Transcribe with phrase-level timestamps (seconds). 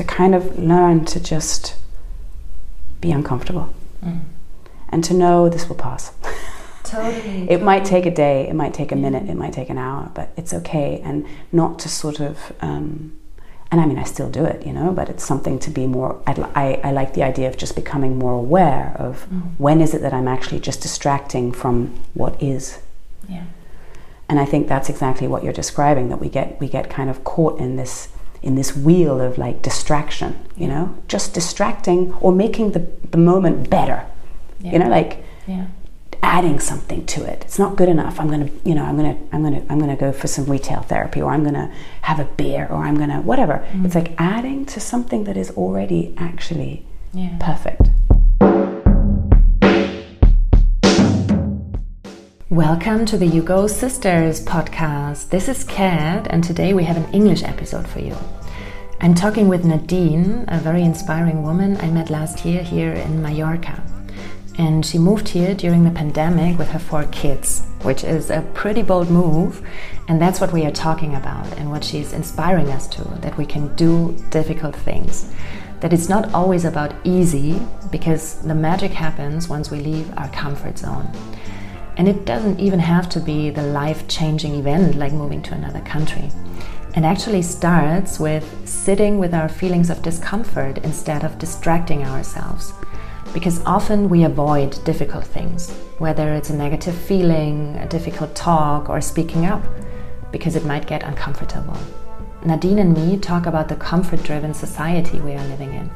[0.00, 1.76] to kind of learn to just
[3.02, 4.20] be uncomfortable mm.
[4.88, 6.12] and to know this will pass.
[6.84, 7.50] Totally.
[7.50, 10.10] it might take a day, it might take a minute, it might take an hour,
[10.14, 11.02] but it's okay.
[11.04, 13.14] And not to sort of, um,
[13.70, 16.22] and I mean, I still do it, you know, but it's something to be more.
[16.26, 19.52] I, I like the idea of just becoming more aware of mm.
[19.58, 22.78] when is it that I'm actually just distracting from what is.
[23.28, 23.44] Yeah.
[24.30, 26.08] And I think that's exactly what you're describing.
[26.08, 28.08] That we get we get kind of caught in this
[28.42, 33.70] in this wheel of like distraction, you know, just distracting or making the the moment
[33.70, 34.06] better.
[34.60, 34.72] Yeah.
[34.72, 35.24] You know, like.
[35.46, 35.66] Yeah
[36.22, 37.42] adding something to it.
[37.44, 38.20] It's not good enough.
[38.20, 41.20] I'm gonna, you know, I'm gonna, I'm gonna, I'm gonna go for some retail therapy,
[41.20, 41.72] or I'm gonna
[42.02, 43.66] have a beer, or I'm gonna whatever.
[43.72, 43.86] Mm.
[43.86, 47.36] It's like adding to something that is already actually yeah.
[47.40, 47.90] perfect.
[52.50, 55.28] Welcome to the You Go Sisters podcast.
[55.28, 58.16] This is Kat, and today we have an English episode for you.
[59.00, 63.80] I'm talking with Nadine, a very inspiring woman I met last year here in Mallorca
[64.60, 68.82] and she moved here during the pandemic with her four kids, which is a pretty
[68.82, 69.66] bold move.
[70.06, 73.46] And that's what we are talking about and what she's inspiring us to that we
[73.46, 75.32] can do difficult things.
[75.80, 77.58] That it's not always about easy,
[77.90, 81.08] because the magic happens once we leave our comfort zone.
[81.96, 85.80] And it doesn't even have to be the life changing event like moving to another
[85.80, 86.30] country.
[86.96, 92.72] It actually starts with sitting with our feelings of discomfort instead of distracting ourselves
[93.32, 99.00] because often we avoid difficult things, whether it's a negative feeling, a difficult talk, or
[99.00, 99.62] speaking up,
[100.32, 101.76] because it might get uncomfortable.
[102.44, 105.90] Nadine and me talk about the comfort driven society we are living in,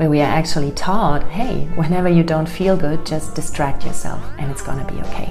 [0.00, 4.50] where we are actually taught hey, whenever you don't feel good, just distract yourself and
[4.50, 5.30] it's gonna be okay.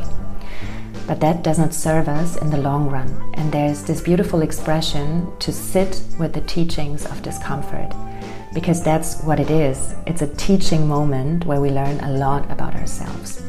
[1.07, 5.27] But that does not serve us in the long run, and there's this beautiful expression
[5.39, 7.91] to sit with the teachings of discomfort
[8.53, 9.95] because that's what it is.
[10.05, 13.41] It's a teaching moment where we learn a lot about ourselves.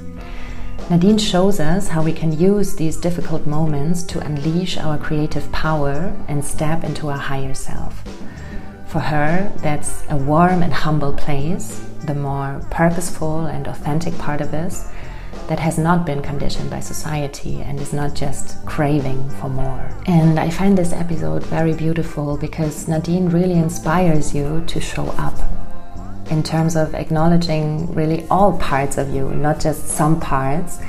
[0.89, 6.17] Nadine shows us how we can use these difficult moments to unleash our creative power
[6.29, 8.03] and step into our higher self.
[8.91, 14.53] For her, that's a warm and humble place, the more purposeful and authentic part of
[14.53, 14.91] us
[15.47, 19.91] that has not been conditioned by society and is not just craving for more.
[20.07, 25.39] And I find this episode very beautiful because Nadine really inspires you to show up
[26.29, 30.81] in terms of acknowledging really all parts of you, not just some parts,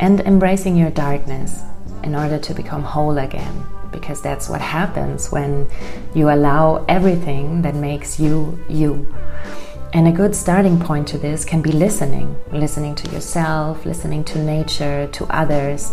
[0.00, 1.62] and embracing your darkness
[2.02, 3.64] in order to become whole again.
[3.94, 5.70] Because that's what happens when
[6.14, 9.06] you allow everything that makes you you
[9.94, 14.42] and a good starting point to this can be listening listening to yourself, listening to
[14.42, 15.92] nature, to others,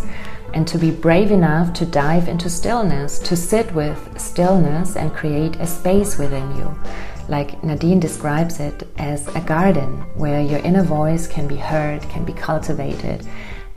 [0.55, 5.55] and to be brave enough to dive into stillness, to sit with stillness and create
[5.57, 6.75] a space within you.
[7.29, 12.25] Like Nadine describes it as a garden where your inner voice can be heard, can
[12.25, 13.23] be cultivated,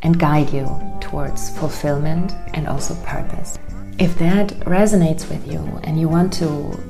[0.03, 0.67] and guide you
[1.03, 3.59] towards fulfillment and also purpose.
[3.97, 6.47] If that resonates with you and you want to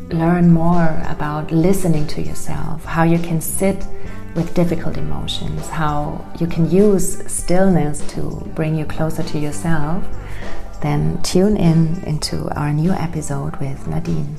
[0.08, 3.86] learn more about listening to yourself, how you can sit
[4.34, 10.02] with difficult emotions, how you can use stillness to bring you closer to yourself,
[10.80, 14.36] then tune in into our new episode with Nadine.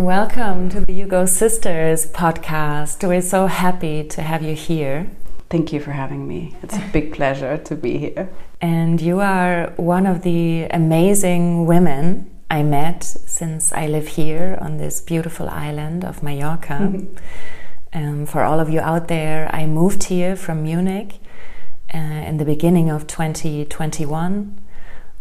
[0.00, 3.06] Welcome to the You Go Sisters podcast.
[3.06, 5.10] We're so happy to have you here.
[5.48, 6.56] Thank you for having me.
[6.62, 8.28] It's a big pleasure to be here.
[8.60, 14.78] And you are one of the amazing women I met since I live here on
[14.78, 17.00] this beautiful island of Mallorca.
[17.92, 21.20] um, for all of you out there, I moved here from Munich
[21.94, 24.58] uh, in the beginning of 2021.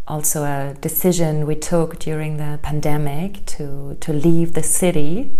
[0.07, 5.35] Also, a decision we took during the pandemic to, to leave the city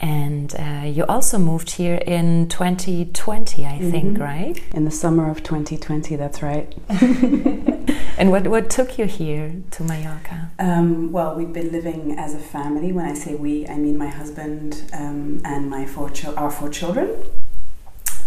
[0.00, 3.90] and uh, you also moved here in 2020, I mm-hmm.
[3.90, 4.62] think, right?
[4.72, 6.72] In the summer of 2020, that's right.
[6.88, 10.50] and what, what took you here to Mallorca?
[10.60, 12.92] Um, well, we've been living as a family.
[12.92, 16.68] When I say we, I mean my husband um, and my four cho- our four
[16.68, 17.16] children.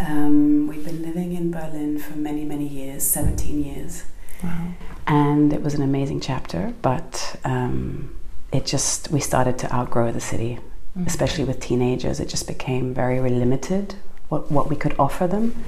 [0.01, 4.03] Um, we've been living in Berlin for many, many years 17 years.
[4.43, 4.73] Wow.
[5.07, 8.15] And it was an amazing chapter, but um,
[8.51, 10.59] it just, we started to outgrow the city
[10.95, 11.07] mm-hmm.
[11.07, 12.19] especially with teenagers.
[12.19, 13.95] It just became very, very limited
[14.31, 15.63] what, what we could offer them.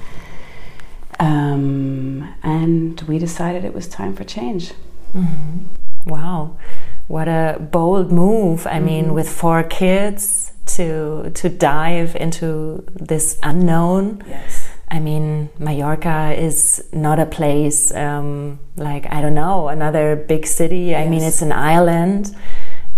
[1.20, 4.72] Um, and we decided it was time for change.
[5.14, 6.10] Mm-hmm.
[6.10, 6.56] Wow,
[7.06, 8.66] what a bold move!
[8.66, 8.84] I mm-hmm.
[8.84, 14.22] mean, with four kids to to dive into this unknown.
[14.26, 14.68] Yes.
[14.90, 20.90] I mean, Mallorca is not a place um, like I don't know another big city.
[20.90, 21.06] Yes.
[21.06, 22.36] I mean, it's an island,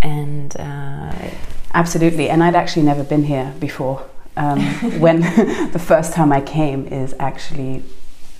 [0.01, 1.13] and uh,
[1.77, 4.03] Absolutely, and I'd actually never been here before.
[4.35, 4.59] Um,
[4.99, 5.21] when
[5.71, 7.83] the first time I came is actually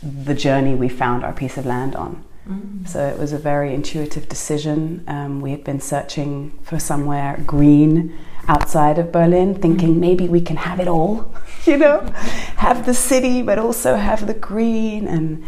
[0.02, 2.24] the journey we found our piece of land on.
[2.50, 2.88] Mm.
[2.88, 5.04] So it was a very intuitive decision.
[5.08, 8.18] Um, we had been searching for somewhere green
[8.48, 10.00] outside of Berlin, thinking mm.
[10.00, 11.32] maybe we can have it all,
[11.66, 12.00] you know,
[12.56, 15.08] have the city, but also have the green.
[15.08, 15.46] And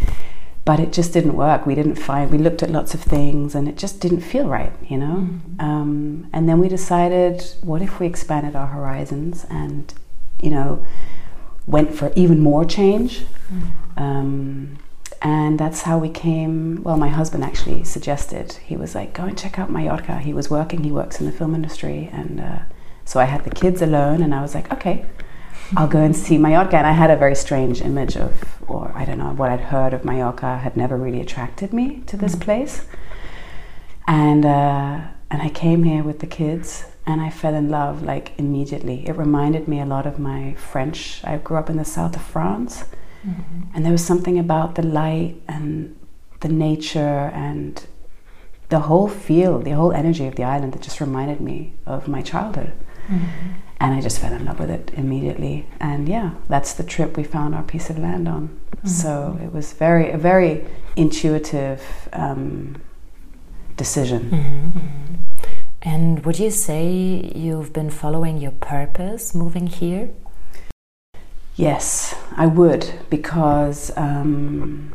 [0.66, 1.66] but it just didn't work.
[1.66, 2.32] We didn't find.
[2.32, 5.28] We looked at lots of things, and it just didn't feel right, you know.
[5.30, 5.64] Mm.
[5.64, 9.94] Um, and then we decided, what if we expanded our horizons and,
[10.42, 10.86] you know,
[11.70, 13.26] went for even more change.
[13.54, 14.02] Mm.
[14.02, 14.78] Um,
[15.22, 16.82] and that's how we came.
[16.84, 18.54] Well, my husband actually suggested.
[18.66, 20.84] He was like, "Go and check out Mallorca." He was working.
[20.84, 22.60] He works in the film industry, and uh,
[23.06, 25.06] so I had the kids alone, and I was like, "Okay,
[25.77, 28.31] I'll go and see Mallorca." And I had a very strange image of,
[28.68, 32.18] or I don't know, what I'd heard of Mallorca had never really attracted me to
[32.18, 32.42] this mm-hmm.
[32.42, 32.86] place,
[34.07, 35.01] and uh,
[35.31, 39.07] and I came here with the kids, and I fell in love like immediately.
[39.07, 41.21] It reminded me a lot of my French.
[41.24, 42.86] I grew up in the south of France,
[43.25, 43.75] mm-hmm.
[43.75, 45.95] and there was something about the light and
[46.39, 47.86] the nature and
[48.69, 52.22] the whole feel, the whole energy of the island that just reminded me of my
[52.22, 52.72] childhood.
[53.07, 53.69] Mm-hmm.
[53.81, 55.66] And I just fell in love with it immediately.
[55.80, 58.50] And yeah, that's the trip we found our piece of land on.
[58.50, 58.88] Mm-hmm.
[58.88, 60.66] So it was very a very
[60.96, 61.81] intuitive
[62.12, 62.76] um,
[63.78, 64.30] decision.
[64.30, 64.80] Mm-hmm.
[64.80, 65.16] Mm-hmm.
[65.81, 70.10] And would you say you've been following your purpose moving here?
[71.56, 74.94] Yes, I would, because um,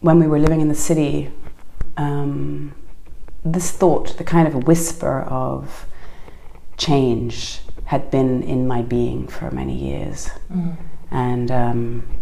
[0.00, 1.30] when we were living in the city,
[1.96, 2.74] um,
[3.44, 5.86] this thought, the kind of whisper of
[6.76, 10.30] change, had been in my being for many years.
[10.52, 10.76] Mm.
[11.10, 12.20] And um,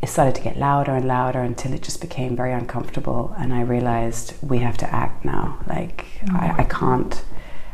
[0.00, 3.60] it started to get louder and louder until it just became very uncomfortable and i
[3.60, 6.36] realized we have to act now like mm-hmm.
[6.36, 7.24] I, I, can't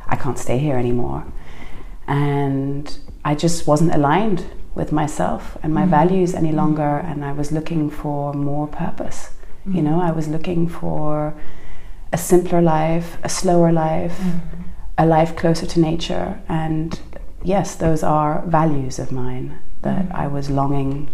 [0.06, 1.26] i can't stay here anymore
[2.06, 5.90] and i just wasn't aligned with myself and my mm-hmm.
[5.90, 9.76] values any longer and i was looking for more purpose mm-hmm.
[9.76, 11.34] you know i was looking for
[12.12, 14.61] a simpler life a slower life mm-hmm.
[14.98, 17.00] A life closer to nature and
[17.42, 20.16] yes those are values of mine that mm-hmm.
[20.16, 21.08] i was longing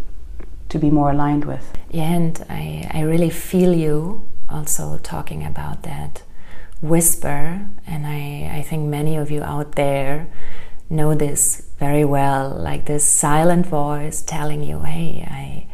[0.69, 1.72] to be more aligned with.
[1.90, 6.22] Yeah, and I, I really feel you also talking about that
[6.80, 10.28] whisper, and I, I think many of you out there
[10.90, 15.66] know this very well like this silent voice telling you, hey, I,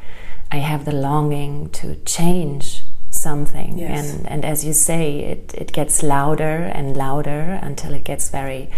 [0.56, 2.83] I have the longing to change
[3.28, 3.70] something.
[3.78, 4.12] Yes.
[4.12, 8.70] And, and as you say, it, it gets louder and louder until it gets very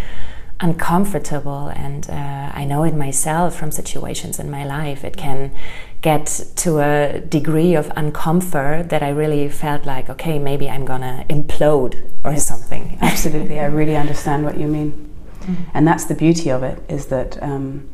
[0.61, 5.55] uncomfortable and uh, i know it myself from situations in my life it can
[6.01, 6.25] get
[6.57, 11.95] to a degree of uncomfort that i really felt like okay maybe i'm gonna implode
[12.25, 12.47] or yes.
[12.47, 15.57] something absolutely i really understand what you mean mm.
[15.75, 17.87] and that's the beauty of it is that um,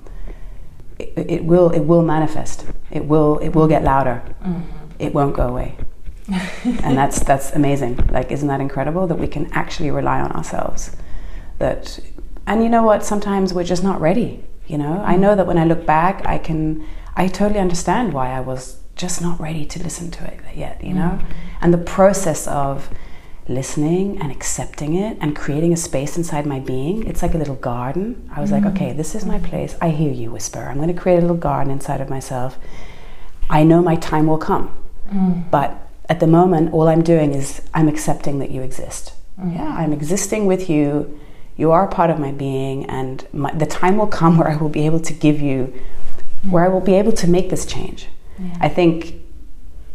[1.01, 4.63] it, it, will it will manifest it will it will get louder mm-hmm.
[5.01, 5.77] it won't go away
[6.65, 10.97] and that's that's amazing like isn't that incredible that we can actually rely on ourselves
[11.59, 11.99] that
[12.47, 13.05] and you know what?
[13.05, 14.45] Sometimes we're just not ready.
[14.67, 15.11] You know, mm-hmm.
[15.11, 16.87] I know that when I look back, I can,
[17.17, 20.83] I totally understand why I was just not ready to listen to it yet.
[20.83, 21.33] You know, mm-hmm.
[21.61, 22.89] and the process of
[23.49, 27.07] listening and accepting it and creating a space inside my being.
[27.07, 28.31] It's like a little garden.
[28.35, 28.65] I was mm-hmm.
[28.65, 29.77] like, okay, this is my place.
[29.81, 30.61] I hear you whisper.
[30.61, 32.59] I'm going to create a little garden inside of myself.
[33.51, 34.73] I know my time will come,
[35.11, 35.51] mm.
[35.51, 39.15] but at the moment, all I'm doing is I'm accepting that you exist.
[39.41, 39.55] Mm.
[39.57, 41.19] Yeah, I'm existing with you
[41.57, 44.69] you are part of my being, and my, the time will come where I will
[44.69, 45.73] be able to give you,
[46.49, 48.09] where I will be able to make this change.
[48.39, 48.57] Yeah.
[48.61, 49.15] I think,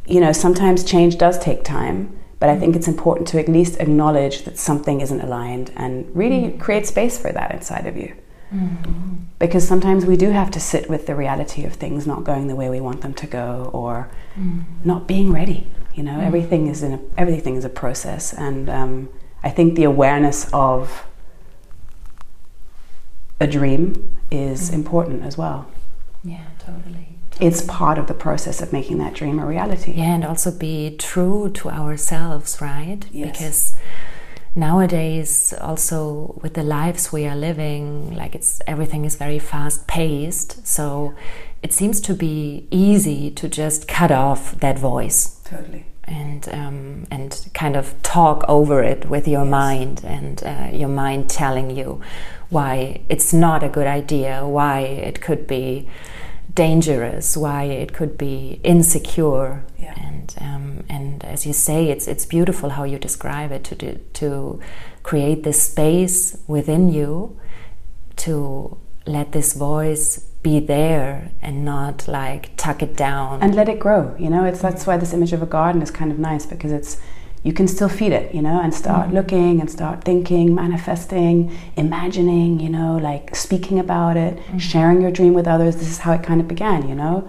[0.05, 3.79] you know, sometimes change does take time, but I think it's important to at least
[3.79, 6.59] acknowledge that something isn't aligned and really mm-hmm.
[6.59, 8.15] create space for that inside of you.
[8.53, 9.15] Mm-hmm.
[9.39, 12.55] Because sometimes we do have to sit with the reality of things not going the
[12.55, 14.61] way we want them to go or mm-hmm.
[14.83, 15.67] not being ready.
[15.93, 16.21] You know, mm-hmm.
[16.21, 19.09] everything is in a, everything is a process, and um,
[19.43, 21.05] I think the awareness of
[23.39, 24.75] a dream is mm.
[24.75, 25.69] important as well.
[26.23, 27.07] Yeah, totally.
[27.39, 29.93] It's part of the process of making that dream a reality.
[29.93, 33.05] Yeah, and also be true to ourselves, right?
[33.11, 33.31] Yes.
[33.31, 33.75] Because
[34.57, 40.65] nowadays also with the lives we are living like it's everything is very fast paced
[40.65, 41.13] so
[41.61, 47.47] it seems to be easy to just cut off that voice totally and um, and
[47.53, 49.51] kind of talk over it with your yes.
[49.51, 52.01] mind and uh, your mind telling you
[52.49, 55.87] why it's not a good idea, why it could be
[56.57, 59.93] dangerous, why it could be insecure, yeah.
[60.07, 63.99] and um, and as you say, it's it's beautiful how you describe it to do,
[64.13, 64.59] to
[65.03, 67.39] create this space within you
[68.17, 73.41] to let this voice be there and not like tuck it down.
[73.43, 74.43] And let it grow you know?
[74.43, 76.97] It's that's why this image of a garden is kind of nice because it's
[77.43, 79.13] you can still feed it you know and start mm.
[79.13, 84.59] looking and start thinking manifesting imagining you know like speaking about it mm.
[84.59, 87.27] sharing your dream with others this is how it kind of began you know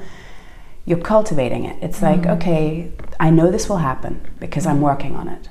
[0.85, 2.37] you're cultivating it it's like mm.
[2.37, 5.49] okay i know this will happen because i'm working on it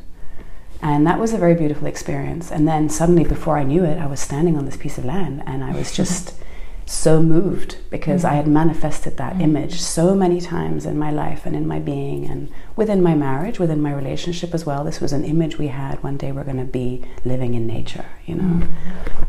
[0.81, 2.51] and that was a very beautiful experience.
[2.51, 5.43] And then suddenly, before I knew it, I was standing on this piece of land
[5.45, 6.35] and I was just
[6.89, 8.29] so moved because mm.
[8.29, 9.41] I had manifested that mm.
[9.41, 13.59] image so many times in my life and in my being and within my marriage,
[13.59, 14.83] within my relationship as well.
[14.83, 18.05] This was an image we had one day we're going to be living in nature,
[18.25, 18.65] you know.
[18.65, 18.71] Mm.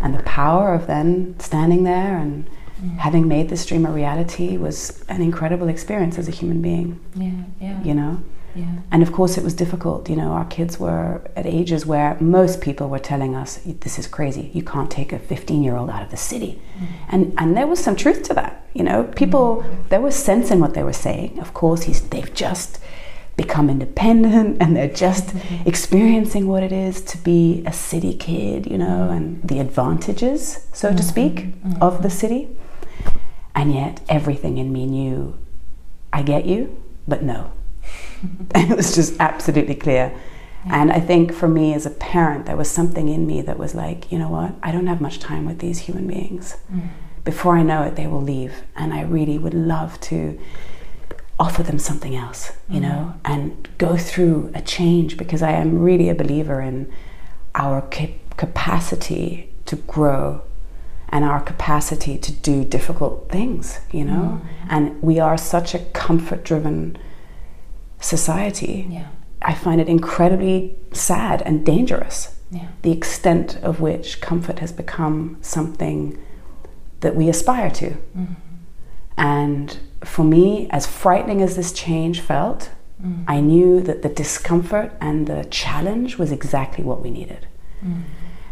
[0.00, 2.48] And the power of then standing there and
[2.80, 2.96] mm.
[2.98, 7.00] having made this dream a reality was an incredible experience as a human being.
[7.16, 7.82] Yeah, yeah.
[7.82, 8.22] You know?
[8.58, 8.80] Yeah.
[8.90, 10.10] And of course, it was difficult.
[10.10, 14.06] You know, our kids were at ages where most people were telling us, "This is
[14.08, 14.50] crazy.
[14.52, 16.86] You can't take a 15-year-old out of the city," mm.
[17.08, 18.66] and and there was some truth to that.
[18.74, 19.88] You know, people mm.
[19.90, 21.38] there was sense in what they were saying.
[21.38, 22.80] Of course, he's they've just
[23.36, 25.68] become independent and they're just mm-hmm.
[25.68, 28.66] experiencing what it is to be a city kid.
[28.66, 30.96] You know, and the advantages, so mm-hmm.
[30.96, 31.82] to speak, mm-hmm.
[31.82, 32.48] of the city.
[33.54, 35.36] And yet, everything in me knew,
[36.12, 37.52] I get you, but no
[38.54, 40.12] it was just absolutely clear.
[40.66, 40.82] Yeah.
[40.82, 43.74] And I think for me as a parent, there was something in me that was
[43.74, 44.54] like, you know what?
[44.62, 46.56] I don't have much time with these human beings.
[46.72, 46.88] Mm.
[47.24, 48.62] Before I know it, they will leave.
[48.76, 50.38] And I really would love to
[51.38, 52.82] offer them something else, you mm.
[52.82, 56.92] know, and go through a change because I am really a believer in
[57.54, 60.42] our cap- capacity to grow
[61.10, 64.40] and our capacity to do difficult things, you know.
[64.42, 64.66] Mm.
[64.68, 66.98] And we are such a comfort driven
[68.00, 69.08] society, yeah.
[69.42, 72.36] I find it incredibly sad and dangerous.
[72.50, 72.68] Yeah.
[72.82, 76.18] The extent of which comfort has become something
[77.00, 77.90] that we aspire to.
[77.90, 78.34] Mm-hmm.
[79.16, 82.70] And for me, as frightening as this change felt,
[83.02, 83.24] mm-hmm.
[83.28, 87.46] I knew that the discomfort and the challenge was exactly what we needed.
[87.84, 88.02] Mm-hmm.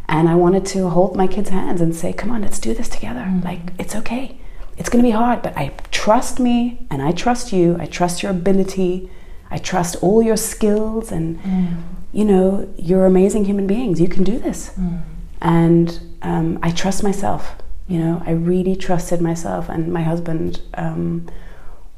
[0.08, 2.88] And I wanted to hold my kids' hands and say, come on, let's do this
[2.88, 3.20] together.
[3.20, 3.44] Mm-hmm.
[3.44, 4.38] Like, it's okay.
[4.76, 7.76] It's going to be hard, but I trust me and I trust you.
[7.80, 9.10] I trust your ability
[9.50, 11.82] I trust all your skills and mm.
[12.12, 14.00] you know you're amazing human beings.
[14.00, 15.02] You can do this, mm.
[15.40, 17.56] and um, I trust myself.
[17.88, 21.28] You know, I really trusted myself, and my husband um,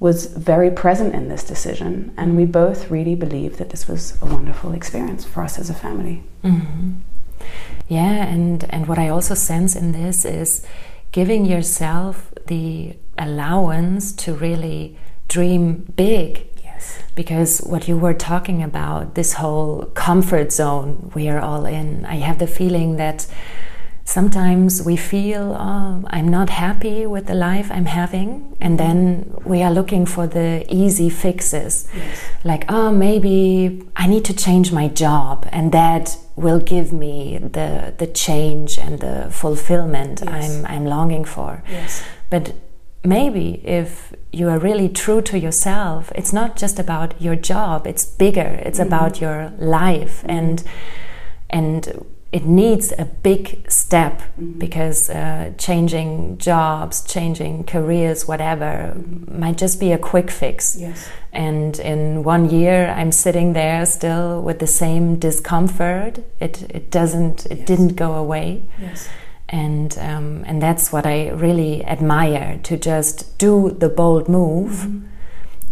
[0.00, 4.26] was very present in this decision, and we both really believed that this was a
[4.26, 6.22] wonderful experience for us as a family.
[6.44, 6.92] Mm-hmm.
[7.88, 10.64] Yeah, and and what I also sense in this is
[11.10, 16.46] giving yourself the allowance to really dream big
[17.14, 22.16] because what you were talking about, this whole comfort zone we are all in, I
[22.16, 23.26] have the feeling that
[24.08, 29.62] sometimes we feel, oh, I'm not happy with the life I'm having, and then we
[29.62, 31.86] are looking for the easy fixes.
[31.94, 32.20] Yes.
[32.42, 37.92] Like, oh, maybe I need to change my job, and that will give me the,
[37.98, 40.64] the change and the fulfillment yes.
[40.64, 41.62] I'm, I'm longing for.
[41.68, 42.02] Yes.
[42.30, 42.54] But
[43.08, 48.04] maybe if you are really true to yourself, it's not just about your job, it's
[48.04, 48.88] bigger, it's mm-hmm.
[48.88, 50.30] about your life mm-hmm.
[50.30, 50.64] and
[51.50, 54.58] and it needs a big step mm-hmm.
[54.58, 59.40] because uh, changing jobs, changing careers, whatever, mm-hmm.
[59.40, 60.76] might just be a quick fix.
[60.78, 61.08] Yes.
[61.32, 66.18] And in one year, I'm sitting there still with the same discomfort.
[66.38, 67.66] It it doesn't it yes.
[67.66, 68.68] didn't go away.
[68.78, 69.08] Yes
[69.48, 75.06] and um, and that's what I really admire to just do the bold move mm-hmm.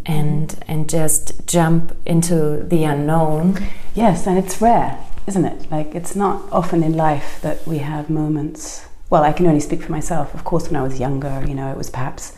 [0.06, 3.58] and and just jump into the unknown.
[3.94, 5.70] Yes, and it's rare, isn't it?
[5.70, 8.86] Like it's not often in life that we have moments.
[9.10, 10.34] Well, I can only speak for myself.
[10.34, 12.36] Of course, when I was younger, you know, it was perhaps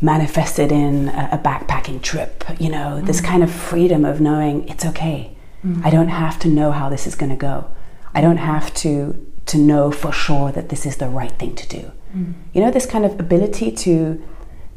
[0.00, 2.44] manifested in a, a backpacking trip.
[2.58, 3.06] You know, mm-hmm.
[3.06, 5.36] this kind of freedom of knowing it's okay.
[5.64, 5.84] Mm-hmm.
[5.84, 7.70] I don't have to know how this is going to go.
[8.14, 11.68] I don't have to to know for sure that this is the right thing to
[11.68, 11.92] do.
[12.14, 12.34] Mm.
[12.52, 14.22] You know, this kind of ability to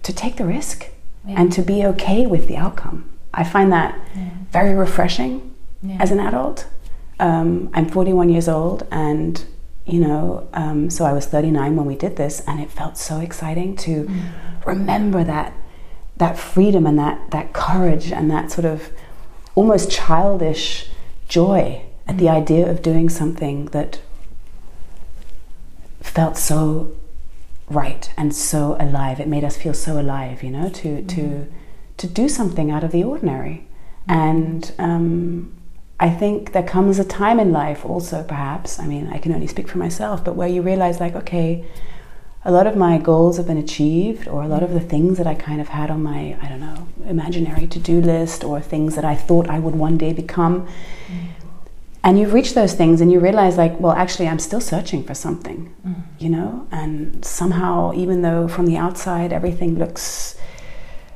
[0.03, 0.89] to take the risk
[1.25, 1.39] yeah.
[1.39, 3.09] and to be okay with the outcome.
[3.33, 4.29] I find that yeah.
[4.51, 5.97] very refreshing yeah.
[5.99, 6.67] as an adult.
[7.19, 9.43] Um, I'm 41 years old, and
[9.85, 13.19] you know, um, so I was 39 when we did this, and it felt so
[13.19, 14.31] exciting to mm.
[14.65, 15.53] remember that
[16.17, 18.91] that freedom and that that courage and that sort of
[19.55, 20.89] almost childish
[21.27, 22.33] joy at the mm.
[22.33, 23.99] idea of doing something that
[26.03, 26.95] felt so
[27.69, 29.19] right and so alive.
[29.19, 31.09] It made us feel so alive, you know, to mm.
[31.15, 31.47] to
[31.97, 33.65] to do something out of the ordinary.
[34.07, 35.53] And um,
[35.99, 39.47] I think there comes a time in life also, perhaps, I mean, I can only
[39.47, 41.63] speak for myself, but where you realize, like, okay,
[42.43, 45.27] a lot of my goals have been achieved, or a lot of the things that
[45.27, 48.95] I kind of had on my, I don't know, imaginary to do list, or things
[48.95, 50.67] that I thought I would one day become.
[51.07, 51.27] Mm.
[52.05, 55.13] And you've reached those things, and you realize, like, well, actually, I'm still searching for
[55.13, 56.03] something, mm.
[56.19, 56.67] you know?
[56.69, 60.37] And somehow, even though from the outside everything looks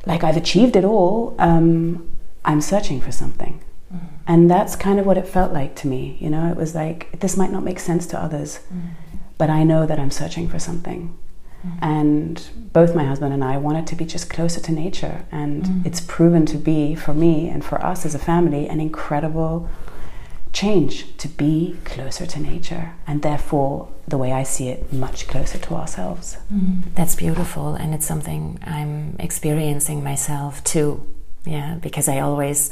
[0.06, 2.08] like I've achieved it all, um,
[2.46, 3.62] I'm searching for something.
[3.94, 4.00] Mm.
[4.28, 6.18] And that's kind of what it felt like to me.
[6.22, 8.92] You know, it was like, this might not make sense to others, mm.
[9.38, 11.18] but I know that I'm searching for something.
[11.66, 11.80] Mm.
[11.82, 15.26] And both my husband and I wanted to be just closer to nature.
[15.34, 15.86] And mm.
[15.86, 19.68] it's proven to be, for me and for us as a family, an incredible
[20.62, 22.86] change to be closer to nature.
[23.06, 23.74] And therefore,
[24.08, 26.38] the way I see it, much closer to ourselves.
[26.52, 26.96] Mm.
[26.96, 27.76] That's beautiful.
[27.76, 30.90] And it's something I'm experiencing myself too
[31.48, 32.72] yeah because i always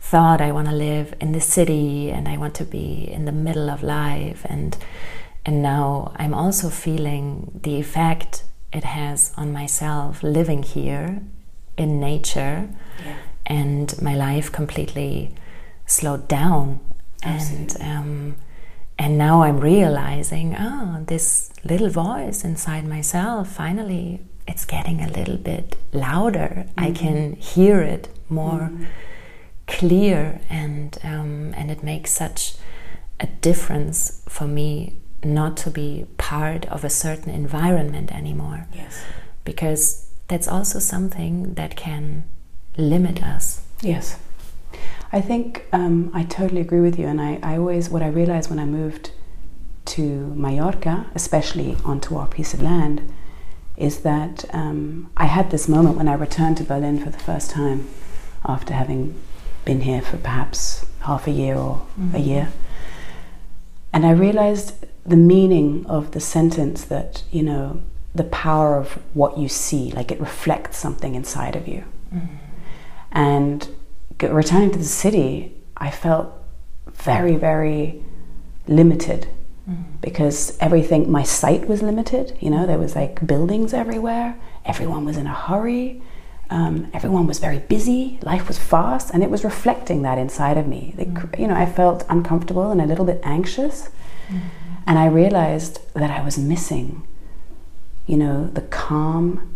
[0.00, 3.32] thought i want to live in the city and i want to be in the
[3.32, 4.76] middle of life and
[5.44, 11.20] and now i'm also feeling the effect it has on myself living here
[11.76, 12.68] in nature
[13.04, 13.16] yeah.
[13.46, 15.34] and my life completely
[15.86, 16.80] slowed down
[17.22, 17.80] Absolutely.
[17.80, 18.36] and um,
[18.98, 25.36] and now I'm realizing, oh, this little voice inside myself finally it's getting a little
[25.36, 26.66] bit louder.
[26.66, 26.80] Mm-hmm.
[26.80, 28.84] I can hear it more mm-hmm.
[29.66, 32.54] clear, and um, and it makes such
[33.20, 38.66] a difference for me not to be part of a certain environment anymore.
[38.74, 39.00] Yes,
[39.44, 42.24] because that's also something that can
[42.76, 43.62] limit us.
[43.80, 44.18] Yes.
[45.12, 48.48] I think um, I totally agree with you, and I, I always what I realized
[48.48, 49.10] when I moved
[49.84, 50.02] to
[50.34, 53.12] Mallorca, especially onto our piece of land,
[53.76, 57.50] is that um, I had this moment when I returned to Berlin for the first
[57.50, 57.88] time
[58.44, 59.14] after having
[59.64, 62.16] been here for perhaps half a year or mm-hmm.
[62.16, 62.52] a year.
[63.92, 67.82] And I realized the meaning of the sentence that, you know,
[68.14, 71.84] the power of what you see, like it reflects something inside of you.
[72.14, 72.36] Mm-hmm.
[73.12, 73.68] And
[74.30, 76.32] returning to the city, I felt
[76.86, 78.02] very, very
[78.68, 79.28] limited
[80.00, 82.36] because everything, my sight was limited.
[82.40, 84.36] You know, there was like buildings everywhere.
[84.64, 86.02] Everyone was in a hurry.
[86.50, 88.18] Um, everyone was very busy.
[88.22, 90.94] Life was fast, and it was reflecting that inside of me.
[90.98, 93.88] mm You know, I felt uncomfortable and a little bit anxious,
[94.28, 94.40] mm
[94.84, 97.06] and I realized that I was missing.
[98.04, 99.54] You know, the calm,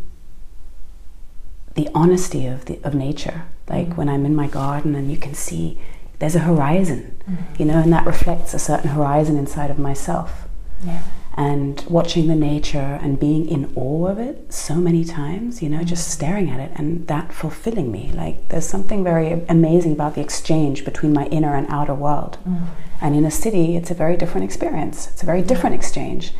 [1.74, 3.42] the honesty of the of nature.
[3.68, 5.78] Like mm when I'm in my garden and you can see
[6.18, 7.58] there's a horizon, mm.
[7.58, 10.48] you know, and that reflects a certain horizon inside of myself.
[10.84, 11.02] Yeah.
[11.38, 15.80] And watching the nature and being in awe of it so many times, you know,
[15.80, 15.84] mm.
[15.84, 18.10] just staring at it and that fulfilling me.
[18.14, 22.38] Like there's something very amazing about the exchange between my inner and outer world.
[22.48, 22.68] Mm.
[23.00, 25.08] And in a city, it's a very different experience.
[25.08, 26.32] It's a very different exchange.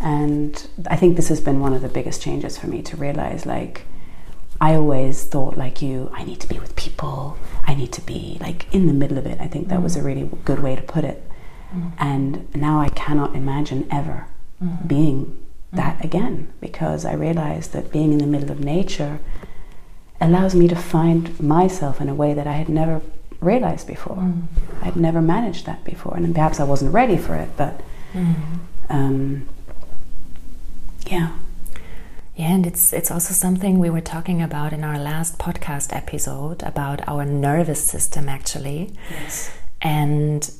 [0.00, 3.44] And I think this has been one of the biggest changes for me to realize
[3.44, 3.84] like
[4.60, 7.38] I always thought like you, I need to be with people.
[7.66, 9.40] I need to be like in the middle of it.
[9.40, 9.82] I think that mm.
[9.82, 11.26] was a really good way to put it.
[11.74, 11.92] Mm.
[11.98, 14.26] And now I cannot imagine ever
[14.62, 14.86] mm.
[14.86, 15.76] being mm.
[15.76, 19.20] that again because I realized that being in the middle of nature
[20.20, 23.00] allows me to find myself in a way that I had never
[23.40, 24.16] realized before.
[24.16, 24.42] Mm.
[24.82, 27.80] I'd never managed that before, and perhaps I wasn't ready for it, but
[28.12, 28.34] mm.
[28.90, 29.48] um,
[31.06, 31.32] yeah.
[32.40, 36.62] Yeah, and it's it's also something we were talking about in our last podcast episode
[36.62, 38.94] about our nervous system actually.
[39.10, 39.50] Yes.
[39.82, 40.50] And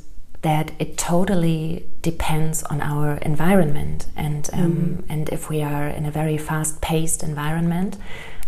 [0.43, 5.05] that it totally depends on our environment and um, mm.
[5.09, 7.97] and if we are in a very fast-paced environment,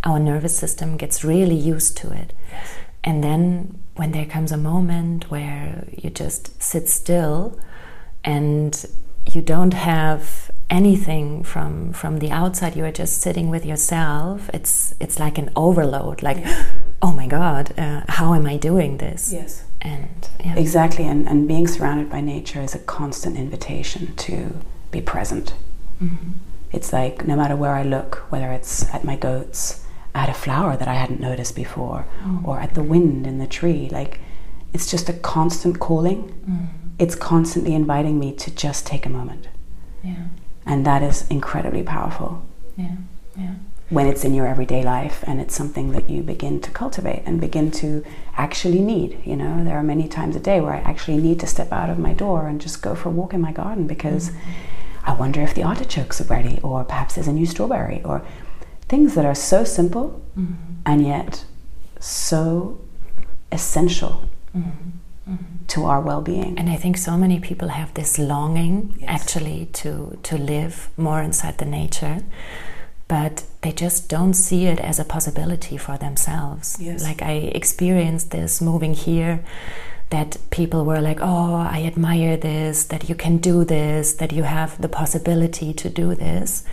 [0.05, 2.35] our nervous system gets really used to it.
[2.51, 2.75] Yes.
[3.03, 7.59] And then when there comes a moment where you just sit still
[8.25, 8.73] and
[9.33, 14.95] you don't have anything from from the outside you are just sitting with yourself it's
[14.99, 16.65] it's like an overload like yeah.
[17.03, 20.57] oh my god uh, how am i doing this yes and yeah.
[20.57, 24.57] exactly and, and being surrounded by nature is a constant invitation to
[24.91, 25.53] be present
[26.03, 26.31] mm-hmm.
[26.73, 30.75] it's like no matter where i look whether it's at my goats at a flower
[30.75, 32.49] that i hadn't noticed before mm-hmm.
[32.49, 34.21] or at the wind in the tree like
[34.73, 36.65] it's just a constant calling mm-hmm.
[36.99, 39.49] it's constantly inviting me to just take a moment
[40.03, 40.29] yeah
[40.67, 42.43] and that is incredibly powerful.
[42.77, 42.97] Yeah,
[43.37, 43.55] yeah.
[43.91, 47.41] When it's in your everyday life and it's something that you begin to cultivate and
[47.41, 48.03] begin to
[48.37, 49.21] actually need.
[49.25, 51.91] You know, there are many times a day where I actually need to step out
[51.91, 54.51] of my door and just go for a walk in my garden because mm-hmm.
[55.05, 58.25] I wonder if the artichokes are ready, or perhaps there's a new strawberry, or
[58.83, 60.55] things that are so simple mm-hmm.
[60.87, 61.45] and yet
[61.99, 62.81] so
[63.51, 64.29] essential.
[64.57, 64.91] Mm-hmm.
[65.69, 66.59] To our well-being.
[66.59, 69.09] And I think so many people have this longing Yes.
[69.11, 72.19] actually to to live more inside the nature,
[73.09, 76.77] but they just don't see it as a possibility for themselves.
[76.81, 77.03] Yes.
[77.03, 79.41] Like I experienced this moving here
[80.11, 84.43] that people were like, "Oh, I admire this, that you can do this, that you
[84.45, 86.65] have the possibility to do this."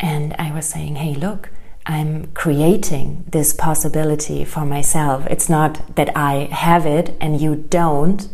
[0.00, 1.48] And I was saying, "Hey, look,
[1.86, 5.26] I'm creating this possibility for myself.
[5.26, 8.26] It's not that I have it and you don't,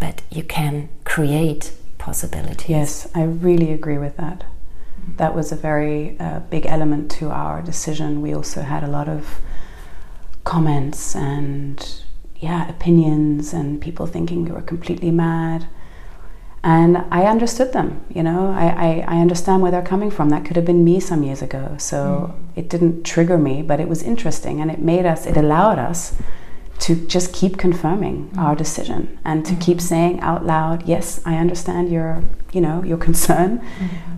[0.00, 2.68] but you can create possibilities.
[2.68, 4.44] Yes, I really agree with that.
[5.16, 8.22] That was a very uh, big element to our decision.
[8.22, 9.40] We also had a lot of
[10.44, 12.02] comments and
[12.36, 15.66] yeah, opinions and people thinking we were completely mad.
[16.64, 20.30] And I understood them, you know, I, I, I understand where they're coming from.
[20.30, 21.76] That could have been me some years ago.
[21.78, 22.58] So hmm.
[22.58, 26.16] it didn't trigger me, but it was interesting and it made us, it allowed us
[26.78, 28.38] to just keep confirming hmm.
[28.38, 29.84] our decision and to keep hmm.
[29.84, 33.62] saying out loud, yes, I understand your, you know, your concern,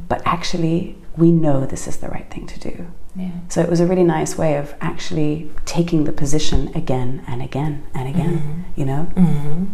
[0.08, 2.86] but actually we know this is the right thing to do.
[3.16, 3.30] Yeah.
[3.48, 7.84] So it was a really nice way of actually taking the position again and again
[7.92, 8.80] and again, mm-hmm.
[8.80, 9.10] you know?
[9.16, 9.64] Mm-hmm.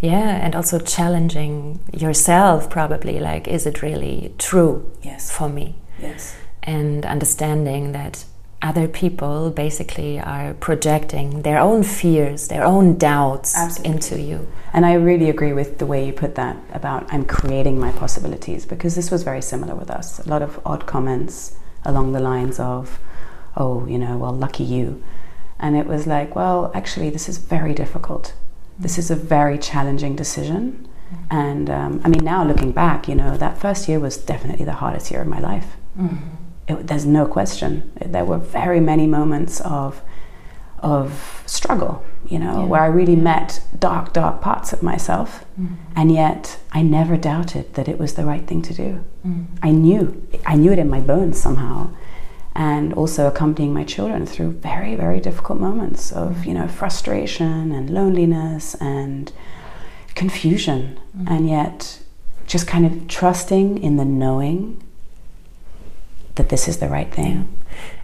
[0.00, 5.30] Yeah, and also challenging yourself probably like, is it really true Yes.
[5.30, 5.76] for me?
[6.00, 6.36] Yes.
[6.62, 8.24] And understanding that
[8.62, 13.92] other people basically are projecting their own fears, their own doubts Absolutely.
[13.92, 14.48] into you.
[14.72, 18.66] And I really agree with the way you put that about I'm creating my possibilities
[18.66, 20.18] because this was very similar with us.
[20.18, 21.54] A lot of odd comments
[21.84, 22.98] along the lines of,
[23.56, 25.02] oh, you know, well, lucky you.
[25.58, 28.34] And it was like, well, actually, this is very difficult.
[28.78, 30.88] This is a very challenging decision.
[31.30, 34.74] And um, I mean, now looking back, you know, that first year was definitely the
[34.74, 35.76] hardest year of my life.
[35.98, 36.16] Mm-hmm.
[36.68, 37.92] It, there's no question.
[38.04, 40.02] There were very many moments of
[40.80, 42.66] of struggle, you know, Yeah.
[42.66, 45.74] where I really met dark, dark parts of myself, mm-hmm.
[45.96, 49.00] and yet I never doubted that it was the right thing to do.
[49.26, 49.44] Mm-hmm.
[49.62, 51.88] I knew, I knew it in my bones somehow,
[52.56, 57.90] and also accompanying my children through very, very difficult moments of, you know, frustration and
[57.90, 59.30] loneliness and
[60.14, 62.00] confusion, and yet
[62.46, 64.82] just kind of trusting in the knowing
[66.36, 67.46] that this is the right thing.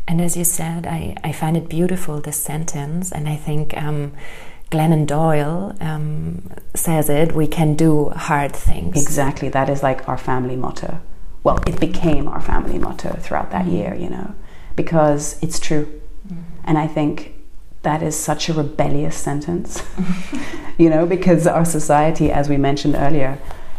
[0.06, 4.12] And as you said, I, I find it beautiful, this sentence, and I think um,
[4.70, 9.00] Glennon Doyle um, says it we can do hard things.
[9.00, 9.48] Exactly.
[9.48, 11.00] That is like our family motto.
[11.42, 14.34] Well, it became our family motto throughout that year, you know,
[14.76, 16.00] because it's true.
[16.64, 17.34] And I think
[17.82, 19.82] that is such a rebellious sentence,
[20.78, 23.38] you know, because our society, as we mentioned earlier,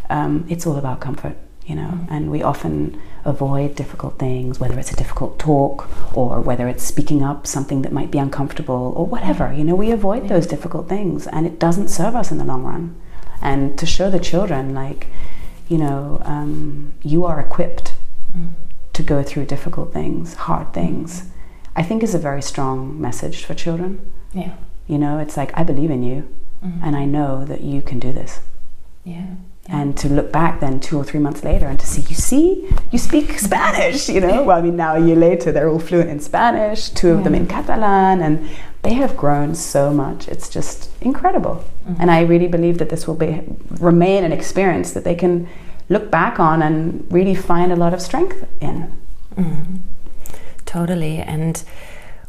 [0.10, 4.92] um, it's all about comfort, you know, and we often avoid difficult things, whether it's
[4.92, 9.54] a difficult talk or whether it's speaking up something that might be uncomfortable or whatever,
[9.54, 12.64] you know, we avoid those difficult things and it doesn't serve us in the long
[12.64, 13.00] run.
[13.42, 15.08] And to show the children, like,
[15.70, 17.94] you know, um, you are equipped
[18.94, 21.30] to go through difficult things, hard things,
[21.76, 24.12] I think is a very strong message for children.
[24.34, 24.56] Yeah.
[24.88, 26.84] You know, it's like, I believe in you mm-hmm.
[26.84, 28.42] and I know that you can do this.
[29.04, 29.36] Yeah.
[29.68, 32.70] And to look back then two or three months later and to see, you see,
[32.92, 34.44] you speak Spanish, you know?
[34.44, 37.34] Well, I mean, now a year later, they're all fluent in Spanish, two of them
[37.34, 38.50] in Catalan, and
[38.82, 40.28] they have grown so much.
[40.28, 41.64] It's just incredible.
[41.88, 42.02] Mm-hmm.
[42.02, 43.42] And I really believe that this will be,
[43.80, 45.48] remain an experience that they can
[45.94, 48.92] look back on and really find a lot of strength in.
[49.36, 49.78] Mm-hmm.
[50.66, 51.18] Totally.
[51.18, 51.64] And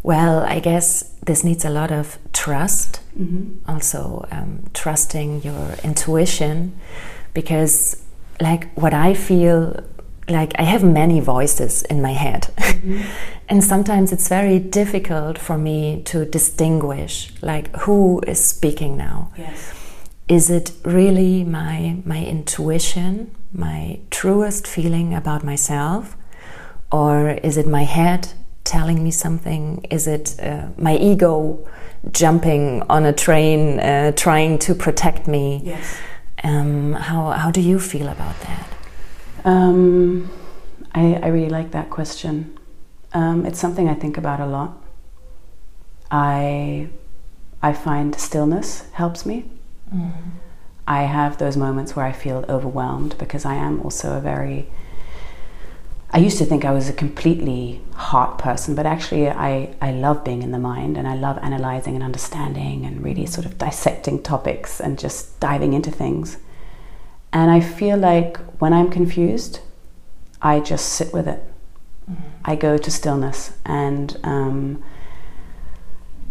[0.02, 3.68] well, I guess this needs a lot of trust, mm-hmm.
[3.68, 6.78] also um, trusting your intuition,
[7.32, 8.02] because
[8.40, 9.82] like what I feel
[10.28, 12.48] like I have many voices in my head.
[12.56, 13.00] Mm-hmm.
[13.48, 19.32] and sometimes it's very difficult for me to distinguish like who is speaking now.
[19.36, 19.72] Yes.
[20.28, 26.16] Is it really my my intuition, my truest feeling about myself,
[26.90, 28.28] or is it my head
[28.64, 29.86] telling me something?
[29.90, 31.66] Is it uh, my ego
[32.10, 35.62] jumping on a train, uh, trying to protect me?
[35.64, 35.96] Yes.
[36.42, 38.66] Um, how how do you feel about that?
[39.44, 40.30] Um,
[40.94, 42.58] I, I really like that question.
[43.12, 44.82] Um, it's something I think about a lot.
[46.10, 46.88] I
[47.62, 49.44] I find stillness helps me.
[50.86, 54.68] I have those moments where I feel overwhelmed because I am also a very
[56.14, 60.22] I used to think I was a completely heart person, but actually I, I love
[60.22, 64.22] being in the mind and I love analyzing and understanding and really sort of dissecting
[64.22, 66.36] topics and just diving into things.
[67.32, 69.58] And I feel like when I'm confused,
[70.40, 71.42] I just sit with it.
[72.44, 74.84] I go to stillness and um,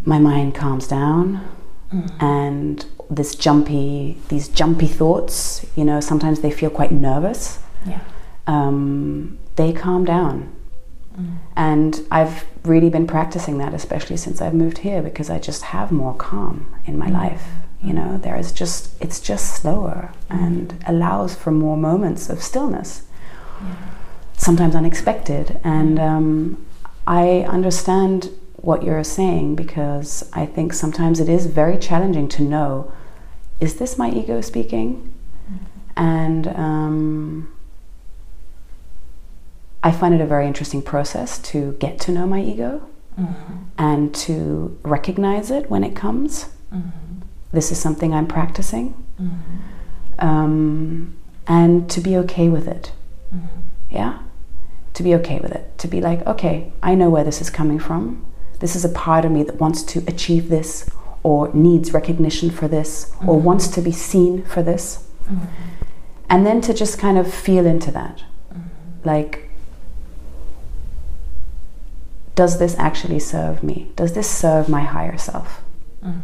[0.06, 1.46] my mind calms down
[2.22, 7.60] and this jumpy, these jumpy thoughts, you know, sometimes they feel quite nervous.
[7.86, 8.00] Yeah.
[8.48, 10.54] Um, they calm down.
[11.18, 11.38] Mm.
[11.56, 15.92] And I've really been practicing that, especially since I've moved here, because I just have
[15.92, 17.14] more calm in my Mm.
[17.14, 17.48] life.
[17.84, 23.04] You know, there is just, it's just slower and allows for more moments of stillness,
[23.62, 23.76] Yeah.
[24.38, 25.60] sometimes unexpected.
[25.64, 26.66] And um,
[27.06, 28.30] I understand
[28.64, 32.92] what you're saying because I think sometimes it is very challenging to know
[33.60, 35.14] is this my ego speaking?
[35.96, 37.54] And um,
[39.84, 42.82] I find it a very interesting process to get to know my ego
[43.20, 43.58] Mhm.
[43.78, 46.48] and to recognize it when it comes.
[46.74, 46.92] Mhm.
[47.52, 48.96] This is something I'm practicing.
[49.22, 49.30] Mhm.
[50.20, 51.14] Um,
[51.48, 52.92] and to be okay with it.
[53.34, 53.48] Mhm.
[53.92, 54.14] Yeah?
[54.94, 55.78] To be okay with it.
[55.80, 58.26] To be like, okay, I know where this is coming from.
[58.64, 60.90] This is a part of me that wants to achieve this
[61.22, 63.44] or needs recognition for this or Mhm.
[63.44, 65.00] wants to be seen for this.
[65.30, 65.48] Mhm.
[66.30, 68.24] And then to just kind of feel into that.
[69.04, 69.50] Like,
[72.36, 73.92] does this actually serve me?
[73.98, 75.62] Does this serve my higher self?
[76.02, 76.22] Mhm.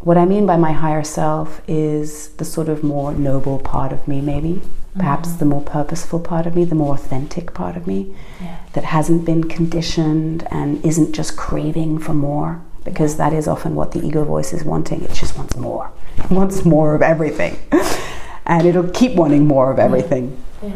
[0.00, 4.08] What I mean by my higher self is the sort of more noble part of
[4.08, 4.62] me, maybe.
[4.98, 5.38] Perhaps Mhm.
[5.38, 8.56] the more purposeful part of me, the more authentic part of me Yeah.
[8.72, 12.60] that hasn't been conditioned and isn't just craving for more.
[12.84, 15.02] Because that is often what the ego voice is wanting.
[15.02, 15.90] It just wants more.
[16.18, 17.56] It wants more of everything.
[18.46, 20.36] and it'll keep wanting more of everything.
[20.62, 20.70] Yeah.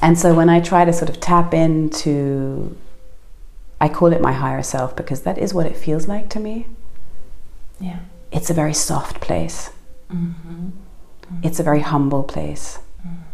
[0.00, 2.76] And so when I try to sort of tap into,
[3.80, 6.66] I call it my higher self because that is what it feels like to me.
[7.80, 7.98] Yeah.
[8.30, 9.70] It's a very soft place.
[10.12, 10.70] Mhm.
[11.42, 12.78] It's a very humble place.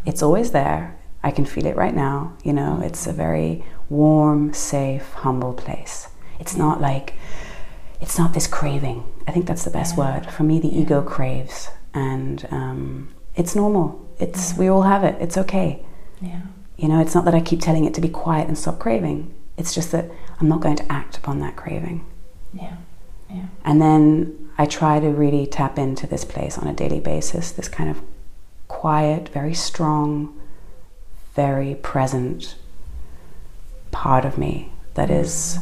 [0.07, 0.97] It's always there.
[1.23, 2.35] I can feel it right now.
[2.45, 6.09] You know, it's a very warm, safe, humble place.
[6.39, 7.15] It's not like,
[8.01, 9.05] it's not this craving.
[9.27, 10.05] I think that's the best Yeah.
[10.05, 10.27] word.
[10.31, 10.81] For me, the Yeah.
[10.83, 13.99] ego craves, and um, it's normal.
[14.19, 15.17] It's we all have it.
[15.21, 15.85] It's okay.
[16.21, 16.41] Yeah.
[16.77, 19.33] You know, it's not that I keep telling it to be quiet and stop craving.
[19.57, 22.05] It's just that I'm not going to act upon that craving.
[22.53, 22.75] Yeah.
[23.31, 23.47] Yeah.
[23.65, 27.69] And then I try to really tap into this place on a daily basis, this
[27.69, 28.03] kind of
[28.81, 30.09] quiet, very strong,
[31.35, 32.57] very present
[33.91, 35.59] part of me that is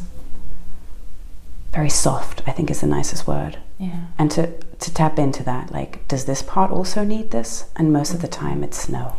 [1.72, 3.59] very soft, I think is the nicest word.
[3.79, 4.07] Yeah.
[4.18, 4.42] And to,
[4.85, 7.64] to tap into that, like, does this part also need this?
[7.77, 9.14] And most of the time it's no.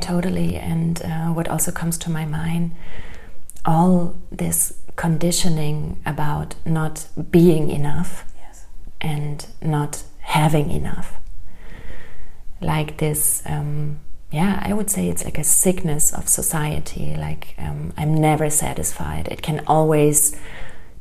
[0.00, 0.56] Totally.
[0.56, 2.72] And uh, what also comes to my mind,
[3.64, 8.66] all this conditioning about not being enough Yes.
[9.00, 11.08] and not having enough.
[12.62, 17.14] Like this, um, yeah, I would say it's like a sickness of society.
[17.16, 19.28] Like, um, I'm never satisfied.
[19.28, 20.36] It can always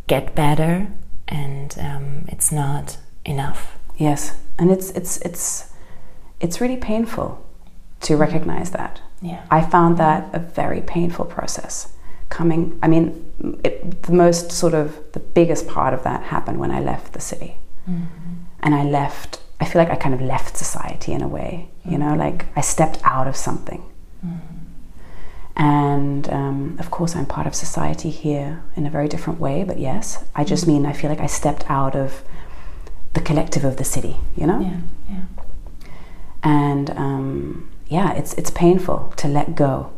[0.08, 0.88] get better,
[1.28, 3.78] and um, it's not enough.
[3.97, 4.36] Yes.
[4.58, 5.71] And it's, it's, it's,
[6.39, 7.45] it's really painful
[8.02, 9.02] to recognize that.
[9.21, 9.45] Yeah.
[9.52, 11.93] I found that a very painful process.
[12.30, 16.71] Coming, I mean, it, the most sort of the biggest part of that happened when
[16.71, 17.58] I left the city.
[17.88, 18.08] Mhm.
[18.62, 21.97] And I left, I feel like I kind of left society in a way, you
[21.97, 23.84] know, like I stepped out of something.
[24.26, 24.39] Mhm.
[25.56, 29.78] And um, of course, I'm part of society here in a very different way, but
[29.80, 32.24] yes, I just mean I feel like I stepped out of
[33.13, 34.60] the collective of the city, you know?
[34.62, 34.78] Yeah.
[35.10, 35.21] Yeah.
[36.43, 39.91] And um, yeah, it's, it's painful to let go.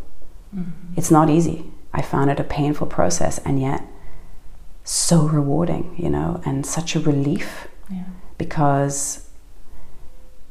[0.55, 0.71] Mhm.
[0.97, 1.71] It's not easy.
[1.93, 3.83] I found it a painful process and yet
[4.83, 8.03] so rewarding, you know, and such a relief Yeah.
[8.37, 9.22] because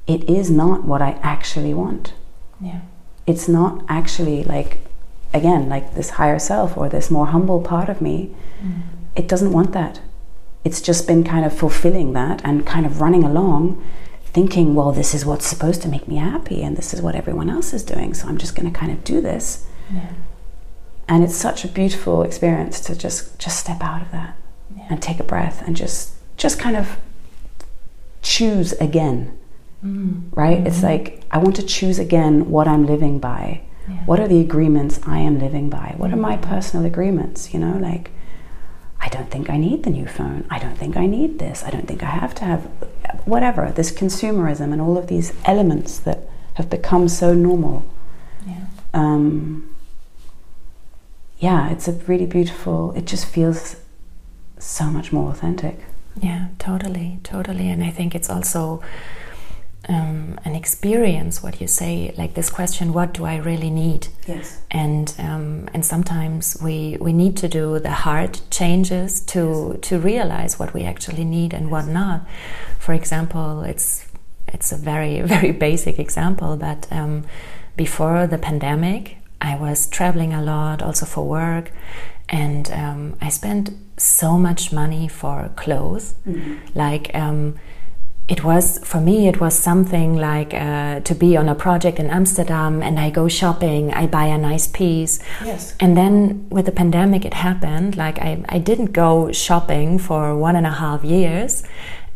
[0.07, 2.13] it is not what I actually want.
[2.61, 2.81] Yeah.
[3.27, 4.79] It's not actually like,
[5.33, 8.35] again, like this higher self or this more humble part of me.
[8.63, 8.83] Mhm.
[9.17, 10.01] It doesn't want that.
[10.65, 13.83] It's just been kind of fulfilling that and kind of running along
[14.25, 17.51] thinking, well, this is what's supposed to make me happy and this is what everyone
[17.51, 18.15] else is doing.
[18.15, 19.67] So I'm just going to kind of do this.
[19.93, 20.01] Yeah.
[21.09, 24.35] and it's such a beautiful experience to just just step out of that
[24.77, 24.85] Yeah.
[24.89, 26.97] and take a breath and just just kind of
[28.23, 29.37] choose again
[29.85, 30.23] Mhm.
[30.37, 30.91] right it's Mhm.
[30.91, 33.97] like i want to choose again what i'm living by Yeah.
[34.07, 37.77] what are the agreements i am living by what are my personal agreements you know
[37.91, 38.11] like
[39.01, 41.71] i don't think i need the new phone i don't think i need this i
[41.71, 42.63] don't think i have to have
[43.25, 46.19] whatever this consumerism and all of these elements that
[46.55, 47.83] have become so normal
[48.47, 48.67] Yeah.
[48.95, 49.65] um,
[51.39, 52.93] yeah, it's a really beautiful.
[52.93, 53.77] It just feels
[54.59, 55.77] so much more authentic.
[56.21, 57.69] Yeah, totally, totally.
[57.69, 58.81] And I think it's also
[59.89, 64.09] um, and experience what you say, like this question, what do I really need?
[64.27, 64.61] Yes.
[64.71, 69.89] And um, and sometimes we we need to do the hard changes to yes.
[69.89, 71.73] to realize what we actually need and yes.
[71.73, 72.27] what not.
[72.79, 74.07] For example, it's
[74.49, 77.25] it's a very very basic example, but um,
[77.77, 81.73] before the pandemic, I was traveling a lot, also for work,
[82.29, 86.79] and um, I spent so much money for clothes, mm-hmm.
[86.79, 87.59] like um,
[88.29, 92.09] it was for me it was something like uh, to be on a project in
[92.09, 95.75] amsterdam and i go shopping i buy a nice piece yes.
[95.81, 100.55] and then with the pandemic it happened like I, I didn't go shopping for one
[100.55, 101.65] and a half years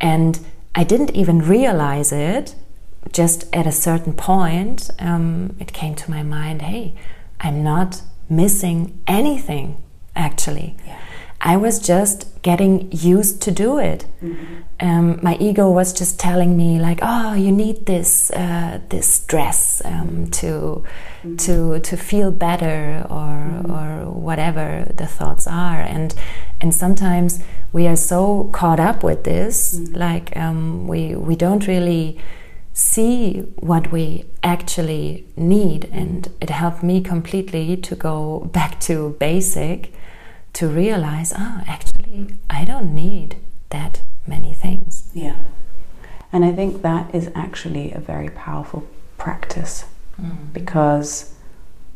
[0.00, 0.38] and
[0.74, 2.54] i didn't even realize it
[3.12, 6.94] just at a certain point um, it came to my mind hey
[7.40, 9.82] i'm not missing anything
[10.14, 11.00] actually yeah.
[11.46, 14.04] I was just getting used to do it.
[14.20, 14.54] Mm-hmm.
[14.80, 19.80] Um, my ego was just telling me like, "Oh, you need this uh, this dress
[19.84, 21.36] um, to mm-hmm.
[21.36, 23.70] to to feel better or mm-hmm.
[23.70, 26.14] or whatever the thoughts are." And
[26.60, 27.38] and sometimes
[27.72, 29.94] we are so caught up with this, mm-hmm.
[29.94, 32.18] like um, we we don't really
[32.72, 35.88] see what we actually need.
[35.92, 39.92] And it helped me completely to go back to basic
[40.56, 43.36] to realize, ah, oh, actually, I don't need
[43.68, 45.10] that many things.
[45.12, 45.36] Yeah.
[46.32, 48.88] And I think that is actually a very powerful
[49.18, 49.84] practice
[50.18, 50.50] mm.
[50.54, 51.34] because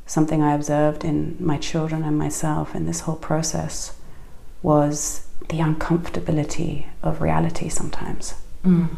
[0.04, 3.96] something I observed in my children and myself in this whole process
[4.62, 8.34] was the uncomfortability of reality sometimes.
[8.62, 8.88] Mm.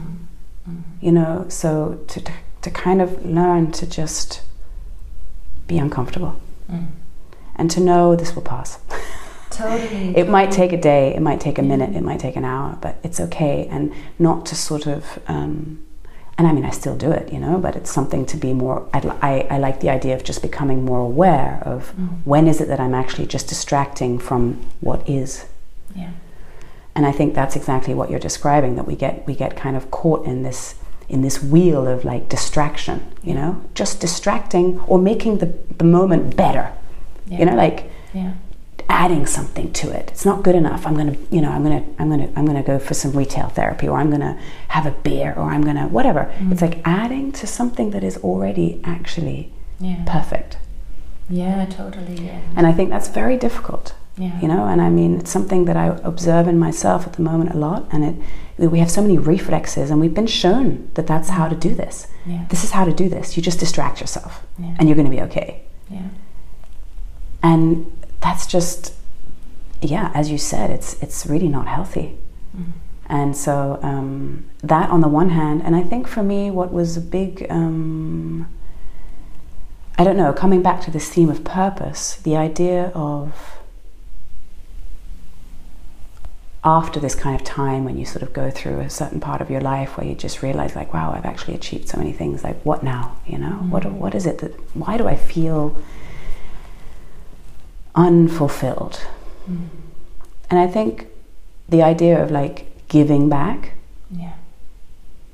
[0.68, 0.82] Mm.
[1.00, 4.42] You know, so to, to, to, kind of learn to just
[5.68, 6.88] be uncomfortable mm.
[7.54, 8.80] and to know this will pass.
[9.62, 10.16] Totally.
[10.16, 12.78] it might take a day, it might take a minute, it might take an hour,
[12.80, 13.66] but it's okay.
[13.70, 15.84] And not to sort of, um,
[16.38, 18.88] and I mean, I still do it, you know, but it's something to be more,
[18.92, 22.18] I, I like the idea of just becoming more aware of mm.
[22.24, 25.46] when is it that I'm actually just distracting from what is.
[25.94, 26.10] Yeah.
[26.94, 29.90] And I think that's exactly what you're describing, that we get, we get kind of
[29.90, 30.76] caught in this
[31.08, 35.46] in this wheel of like distraction, you know, just distracting or making the,
[35.76, 36.72] the moment better.
[37.26, 37.40] Yeah.
[37.40, 38.32] You know, like yeah
[38.88, 40.10] adding something to it.
[40.10, 40.86] It's not good enough.
[40.86, 43.88] I'm gonna, you know, I'm gonna, I'm gonna, I'm gonna go for some retail therapy,
[43.88, 46.32] or I'm gonna have a beer, or I'm gonna whatever.
[46.38, 46.52] Mm.
[46.52, 50.02] It's like adding to something that is already actually yeah.
[50.06, 50.58] perfect.
[51.28, 52.26] Yeah, totally.
[52.26, 52.40] Yeah.
[52.56, 53.94] And I think that's very difficult.
[54.18, 54.38] Yeah.
[54.40, 57.54] You know, and I mean, it's something that I observe in myself at the moment
[57.54, 58.16] a lot, and it.
[58.58, 62.06] We have so many reflexes, and we've been shown that that's how to do this.
[62.26, 62.44] Yeah.
[62.50, 63.36] This is how to do this.
[63.36, 64.76] You just distract yourself, yeah.
[64.78, 65.62] and you're going to be okay.
[65.90, 66.08] Yeah.
[67.42, 67.90] And
[68.22, 68.94] that's just
[69.80, 72.16] yeah as you said it's it's really not healthy
[72.56, 72.72] mm.
[73.06, 76.96] and so um, that on the one hand and i think for me what was
[76.96, 78.48] a big um,
[79.98, 83.58] i don't know coming back to this theme of purpose the idea of
[86.64, 89.50] after this kind of time when you sort of go through a certain part of
[89.50, 92.56] your life where you just realize like wow i've actually achieved so many things like
[92.64, 93.68] what now you know mm.
[93.68, 95.76] what what is it that why do i feel
[97.94, 99.00] unfulfilled.
[99.50, 99.68] Mm.
[100.50, 101.06] And I think
[101.68, 103.72] the idea of like giving back,
[104.10, 104.34] yeah.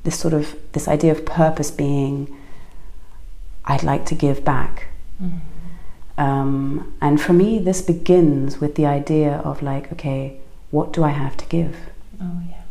[0.04, 2.34] this sort of this idea of purpose being,
[3.64, 4.86] I'd like to give back.
[5.22, 5.40] Mm.
[6.16, 10.38] Um, and for me, this begins with the idea of like, okay,
[10.70, 11.76] what do I have to give?
[12.20, 12.62] Oh yeah.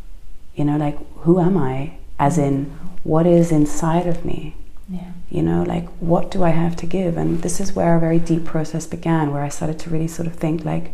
[0.56, 1.94] You know, like who am I?
[2.20, 2.66] As in,
[3.04, 4.56] what is inside of me?
[4.90, 5.12] Yeah.
[5.30, 7.18] You know, like what do I have to give?
[7.18, 10.28] And this is where a very deep process began, where I started to really sort
[10.28, 10.94] of think like,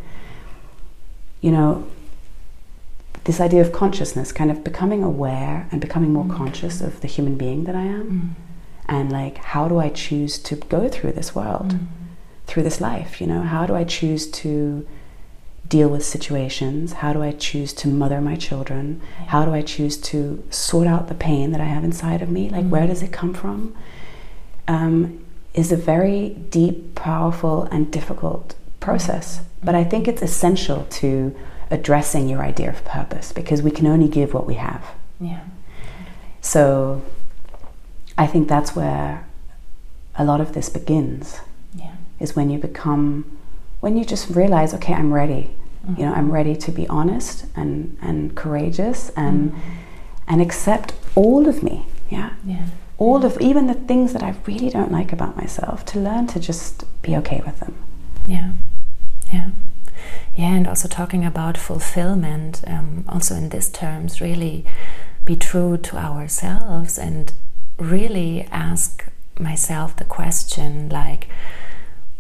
[1.41, 1.87] you know,
[3.25, 6.35] this idea of consciousness, kind of becoming aware and becoming more mm.
[6.35, 8.35] conscious of the human being that I am.
[8.37, 8.43] Mm.
[8.85, 11.87] And like, how do I choose to go through this world, mm.
[12.47, 13.21] through this life?
[13.21, 14.85] You know, how do I choose to
[15.67, 16.93] deal with situations?
[16.93, 19.01] How do I choose to mother my children?
[19.27, 22.49] How do I choose to sort out the pain that I have inside of me?
[22.49, 22.69] Like, mm.
[22.69, 23.75] where does it come from?
[24.67, 25.19] Um,
[25.53, 29.41] is a very deep, powerful, and difficult process.
[29.63, 31.35] But I think it's essential to
[31.69, 34.83] addressing your idea of purpose because we can only give what we have.
[35.19, 35.41] Yeah.
[36.41, 37.01] So
[38.17, 39.25] I think that's where
[40.15, 41.39] a lot of this begins.
[41.75, 41.95] Yeah.
[42.19, 43.37] Is when you become
[43.79, 45.51] when you just realize, okay, I'm ready.
[45.85, 45.99] Mm-hmm.
[45.99, 49.71] You know, I'm ready to be honest and, and courageous and mm-hmm.
[50.27, 51.85] and accept all of me.
[52.09, 52.31] Yeah.
[52.45, 52.67] Yeah.
[52.97, 56.39] All of even the things that I really don't like about myself, to learn to
[56.39, 57.75] just be okay with them.
[58.27, 58.53] Yeah.
[59.31, 59.49] Yeah.
[60.35, 64.65] Yeah, and also talking about fulfillment, um, also in these terms, really
[65.25, 67.31] be true to ourselves and
[67.77, 69.05] really ask
[69.39, 71.27] myself the question like,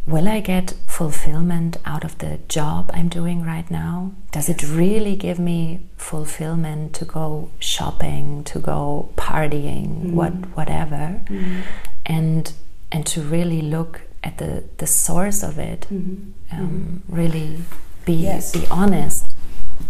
[0.05, 4.11] will I get fulfillment out of the job I'm doing right now?
[4.31, 10.13] Does it really give me fulfillment to go shopping, to go partying, mm.
[10.13, 11.63] what whatever, mm.
[12.05, 12.51] and
[12.91, 16.31] and to really look at the the source of it, mm-hmm.
[16.51, 17.15] Um, mm-hmm.
[17.15, 17.59] really
[18.05, 18.51] be yes.
[18.51, 19.25] be honest.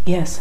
[0.06, 0.40] Yes,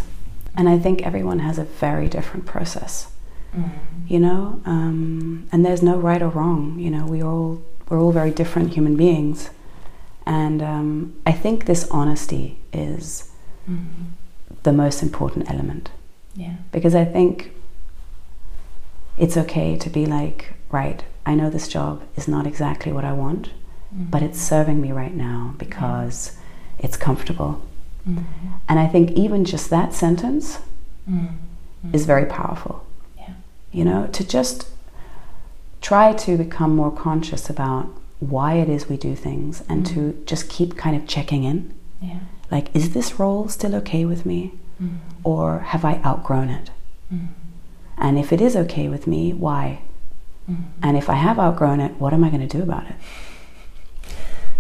[0.56, 3.08] and I think everyone has a very different process.
[3.56, 3.72] Mm.
[4.08, 6.78] You know, um, and there's no right or wrong.
[6.80, 9.50] You know, we all we're all very different human beings
[10.26, 13.32] and um, I think this honesty is
[13.70, 14.06] mm-hmm.
[14.64, 15.90] the most important element.
[16.36, 16.56] Yeah.
[16.72, 17.52] Because I think
[19.18, 23.14] it's okay to be like, right, I know this job is not exactly what I
[23.14, 23.50] want,
[23.94, 24.06] mm-hmm.
[24.06, 26.36] but it's serving me right now because
[26.80, 26.86] yeah.
[26.86, 27.62] it's comfortable.
[28.08, 28.48] Mm-hmm.
[28.68, 30.60] And I think even just that sentence
[31.10, 31.94] mm-hmm.
[31.94, 32.86] is very powerful.
[33.18, 33.34] Yeah.
[33.72, 34.68] You know, to just
[35.82, 37.90] try to become more conscious about
[38.30, 39.94] why it is we do things and mm.
[39.94, 41.74] to just keep kind of checking in.
[42.02, 42.20] Yeah.
[42.52, 44.54] Like, is this role still okay with me?
[44.82, 44.98] Mm.
[45.24, 46.70] Or have I outgrown it?
[47.14, 47.30] Mm.
[47.98, 49.82] And if it is okay with me, why?
[50.50, 50.66] Mm.
[50.82, 52.96] And if I have outgrown it, what am I going to do about it?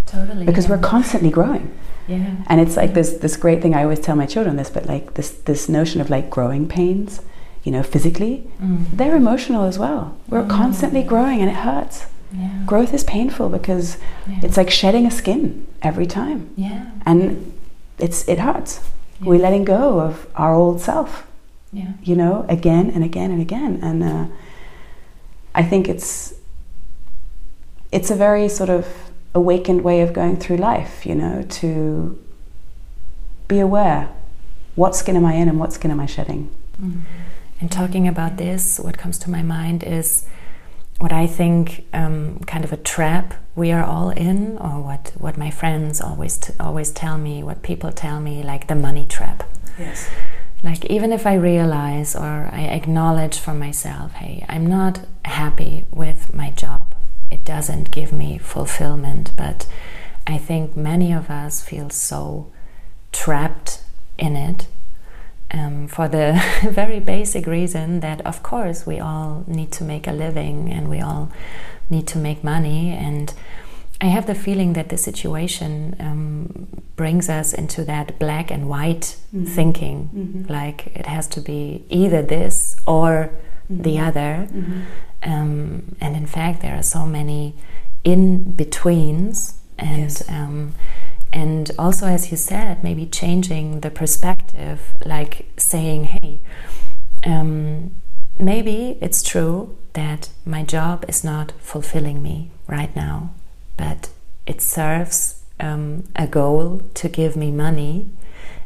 [0.05, 0.45] Totally.
[0.45, 0.72] Because yeah.
[0.72, 1.78] we're constantly growing.
[2.07, 2.36] Yeah.
[2.47, 5.14] And it's like this this great thing I always tell my children this, but like
[5.14, 7.22] this this notion of like growing pains,
[7.64, 8.86] you know, physically, mm.
[8.91, 10.18] they're emotional as well.
[10.28, 10.49] We're mm.
[10.49, 12.05] constantly growing and it hurts.
[12.34, 12.64] Yeah.
[12.66, 14.40] Growth is painful because yeah.
[14.44, 16.50] it's like shedding a skin every time.
[16.56, 16.90] Yeah.
[17.06, 17.54] And
[18.00, 18.80] it's it hurts.
[19.20, 19.30] Yeah.
[19.30, 21.28] We're letting go of our old self.
[21.72, 21.94] Yeah.
[22.04, 23.80] You know, again and again and again.
[23.82, 24.26] And uh,
[25.54, 26.34] I think it's
[27.92, 28.88] it's a very sort of
[29.36, 32.20] awakened way of going through life, you know, to
[33.48, 34.10] be aware
[34.76, 36.50] what skin am I in and what skin am I shedding.
[36.82, 37.02] Mm.
[37.60, 40.26] And talking about this, what comes to my mind is
[41.00, 45.38] what I think um, kind of a trap we are all in, or what, what
[45.38, 49.44] my friends always always tell me, what people tell me, like the money trap.
[49.78, 50.10] Yes.
[50.64, 56.34] Like even if I realize or I acknowledge for myself, hey, I'm not happy with
[56.34, 56.96] my job.
[57.30, 59.68] It doesn't give me fulfillment, but
[60.26, 62.52] I think many of us feel so
[63.12, 63.82] trapped
[64.18, 64.68] in it
[65.54, 66.41] um, for the
[66.72, 70.99] very basic reason that, of course, we all need to make a living and we
[70.99, 71.32] all
[71.89, 72.91] need to make money.
[72.91, 73.34] And
[74.01, 79.16] I have the feeling that the situation um, brings us into that black and white
[79.34, 79.45] mm-hmm.
[79.45, 80.51] thinking mm-hmm.
[80.51, 83.32] like it has to be either this or
[83.72, 83.82] mm-hmm.
[83.84, 84.47] the other.
[84.51, 84.82] Mm-hmm.
[85.24, 87.56] Um, and in fact, there are so many
[88.04, 89.60] in betweens.
[89.78, 90.30] And yes.
[90.30, 90.74] um,
[91.34, 96.40] and also as you said maybe changing the perspective like saying hey
[97.26, 97.92] um,
[98.40, 103.34] maybe it's true that my job is not fulfilling me right now
[103.76, 104.10] but
[104.46, 108.10] it serves um, a goal to give me money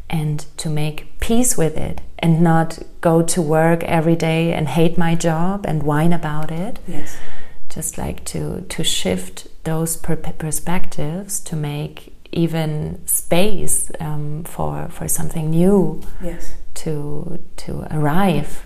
[0.10, 4.98] and to make peace with it and not go to work every day and hate
[4.98, 6.80] my job and whine about it.
[6.88, 7.18] Yes.
[7.70, 15.08] Just like to to shift those per perspectives to make even space um, for for
[15.08, 16.56] something new yes.
[16.76, 18.66] to to arrive.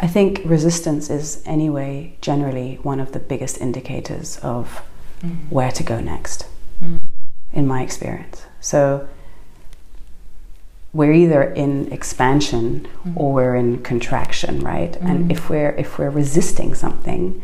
[0.00, 4.82] I think resistance is anyway generally one of the biggest indicators of
[5.22, 5.48] mm.
[5.50, 6.46] where to go next,
[6.82, 7.00] mm.
[7.52, 8.42] in my experience.
[8.60, 9.08] So
[10.92, 13.16] we're either in expansion mm.
[13.16, 14.96] or we're in contraction, right?
[14.96, 15.32] And mm.
[15.32, 17.42] if we're if we're resisting something,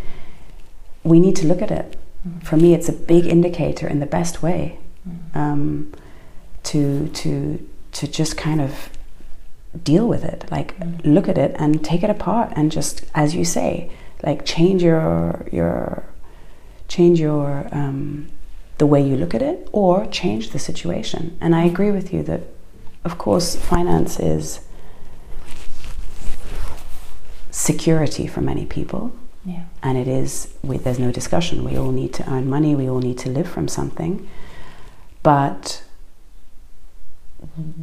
[1.05, 1.97] we need to look at it.
[2.29, 2.43] Mm.
[2.43, 4.80] For me, it's a big indicator in the best way
[5.35, 5.93] um,
[6.65, 8.91] to to to just kind of
[9.83, 10.47] deal with it.
[10.51, 11.01] Like mm.
[11.05, 13.91] look at it and take it apart and just as you say
[14.23, 16.05] like change your your
[16.89, 18.29] change your um,
[18.79, 21.37] the way you look at it or change the situation.
[21.41, 22.43] And i agree with you that
[23.05, 24.61] of course finance is
[27.51, 29.13] security for many people.
[29.43, 29.65] Yeah.
[29.83, 31.65] and it is we, there's no discussion.
[31.65, 32.75] We all need to earn money.
[32.75, 34.29] We all need to live from something
[35.23, 35.83] but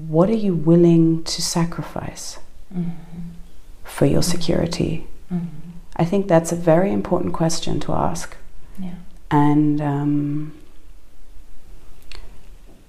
[0.08, 2.40] what are you willing to sacrifice
[2.74, 2.90] mm-hmm.
[3.84, 5.08] for your security?
[5.32, 5.46] Mm-hmm.
[5.96, 8.36] I think that's a very important question to ask.
[8.80, 8.96] Yeah.
[9.32, 10.54] And, um,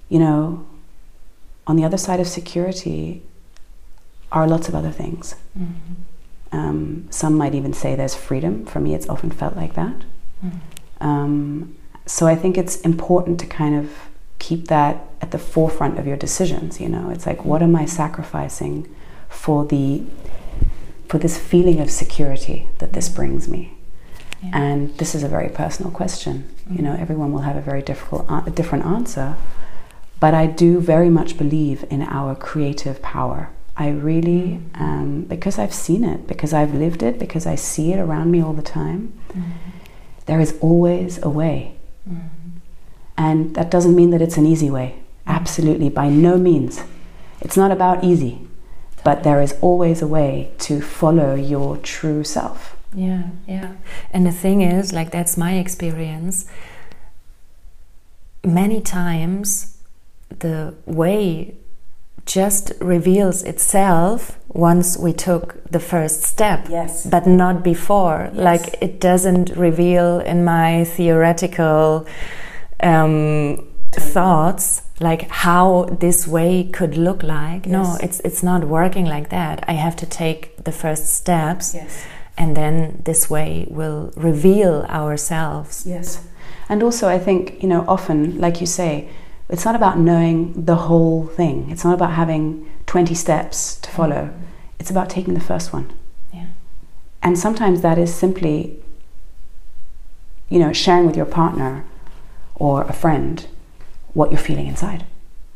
[0.09, 0.67] you know,
[1.67, 3.23] on the other side of security
[4.31, 5.35] are lots of other things.
[5.59, 5.95] Mm-hmm.
[6.53, 8.65] Um, some might even say there's freedom.
[8.67, 10.05] For me, it's often felt like that.
[10.45, 10.59] Mm-hmm.
[11.01, 11.77] Um,
[12.07, 13.91] so I think it's important to kind of
[14.39, 17.85] keep that at the forefront of your decisions you know it's like what am i
[17.85, 18.87] sacrificing
[19.29, 20.03] for the
[21.09, 23.79] for this feeling of security that this brings me
[24.43, 24.51] Yeah.
[24.55, 26.45] And this is a very personal question.
[26.45, 26.77] Mm-hmm.
[26.77, 27.03] You know, mm-hmm.
[27.03, 29.37] everyone will have a very difficult, a different answer.
[30.21, 33.51] But I do very much believe in our creative power.
[33.77, 34.83] I really, mm-hmm.
[34.83, 38.43] um, because I've seen it, because I've lived it, because I see it around me
[38.43, 39.51] all the time, mm-hmm.
[40.27, 41.75] there is always a way.
[43.19, 44.95] And that doesn't mean that it's an easy way.
[45.27, 46.85] Absolutely, by no means.
[47.41, 48.47] It's not about easy,
[49.05, 52.77] but there is always a way to follow your true self.
[52.95, 53.75] Yeah, yeah.
[54.13, 56.47] And the thing is, like, that's my experience.
[58.45, 59.77] Many times,
[60.31, 61.57] the way
[62.25, 68.37] just reveals itself once we took the first step yes but not before yes.
[68.37, 72.07] like it doesn't reveal in my theoretical
[72.83, 77.73] um, thoughts like how this way could look like yes.
[77.73, 82.05] no it's it's not working like that i have to take the first steps yes.
[82.37, 86.27] and then this way will reveal ourselves yes
[86.69, 89.09] and also i think you know often like you say
[89.49, 91.71] it's not about knowing the whole thing.
[91.71, 94.27] It's not about having 20 steps to follow.
[94.27, 94.45] Mm-hmm.
[94.79, 95.91] It's about taking the first one.
[96.33, 96.47] Yeah.
[97.23, 98.83] And sometimes that is simply,
[100.51, 101.85] you know, sharing with your partner
[102.59, 103.47] or a friend
[104.15, 105.05] what you're feeling inside.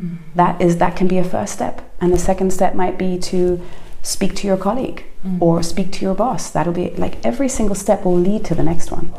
[0.00, 0.16] Mm-hmm.
[0.34, 1.82] That is that can be a first step.
[2.00, 3.60] And the second step might be to
[4.02, 5.42] speak to your colleague mm-hmm.
[5.42, 6.50] or speak to your boss.
[6.50, 9.12] That'll be like every single step will lead to the next one.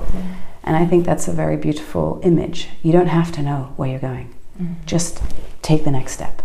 [0.63, 2.69] And I think that's a very beautiful image.
[2.81, 4.33] You don't have to know where you're going.
[4.61, 4.85] Mm.
[4.85, 5.21] Just
[5.61, 6.41] take the next step.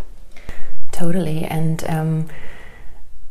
[0.91, 1.45] Totally.
[1.45, 2.29] And um,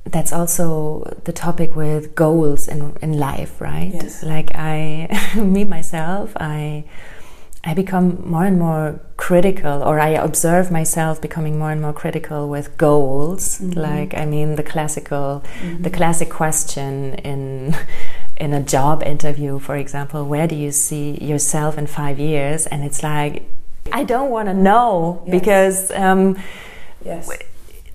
[0.05, 3.91] that's also the topic with goals in, in life, right?
[3.93, 4.23] Yes.
[4.23, 6.85] Like I, me myself, I.
[7.67, 12.47] I become more and more critical, or I observe myself becoming more and more critical
[12.47, 13.59] with goals.
[13.59, 13.81] Mm -hmm.
[13.87, 15.83] Like, I mean, the classical, mm -hmm.
[15.83, 17.73] the classic question in
[18.43, 22.67] in a job interview, for example, where do you see yourself in five years?
[22.71, 23.41] And it's like
[23.99, 25.31] I don't want to know yes.
[25.37, 26.37] because um,
[27.05, 27.29] yes.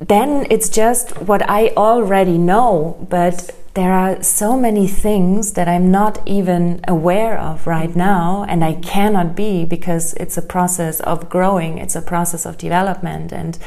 [0.07, 2.97] then it's just what I already know.
[3.09, 7.99] But there are so many things that I'm not even aware of right mm-hmm.
[7.99, 12.59] now, and I cannot be because it's a process of growing, it's a process of
[12.59, 13.59] development, and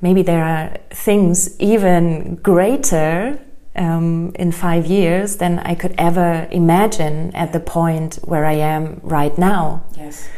[0.00, 3.38] maybe there are things even greater
[3.74, 9.00] um, in five years than I could ever imagine at the point where I am
[9.02, 9.84] right now.
[9.96, 10.28] Yes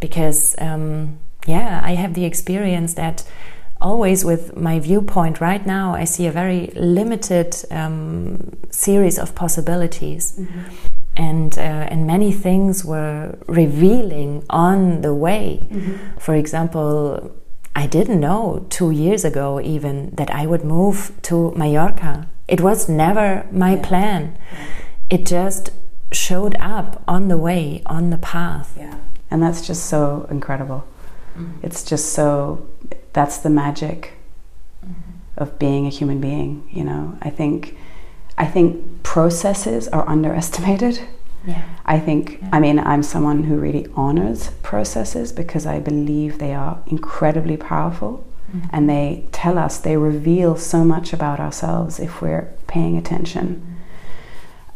[0.00, 3.24] because um, yeah, I have the experience that
[3.80, 10.38] always with my viewpoint right now, I see a very limited um, series of possibilities.
[10.38, 10.60] Mm-hmm.
[11.16, 15.66] And, uh, and many things were revealing on the way.
[15.70, 16.18] Mm-hmm.
[16.18, 17.32] For example,
[17.74, 22.28] I didn't know two years ago even that I would move to Mallorca.
[22.48, 23.82] It was never my yeah.
[23.82, 24.38] plan.
[24.52, 24.66] Yeah.
[25.10, 25.70] It just
[26.12, 28.74] showed up on the way, on the path.
[28.76, 28.96] Yeah
[29.30, 30.84] and that's just so incredible
[31.36, 31.52] mm-hmm.
[31.62, 32.66] it's just so
[33.12, 34.12] that's the magic
[34.84, 34.92] mm-hmm.
[35.36, 37.76] of being a human being you know i think
[38.38, 41.00] i think processes are underestimated
[41.46, 41.62] yeah.
[41.86, 42.50] I think, yeah.
[42.52, 48.26] I mean, I'm someone who really honors processes because I believe they are incredibly powerful
[48.54, 48.68] mm-hmm.
[48.72, 53.76] and they tell us, they reveal so much about ourselves if we're paying attention.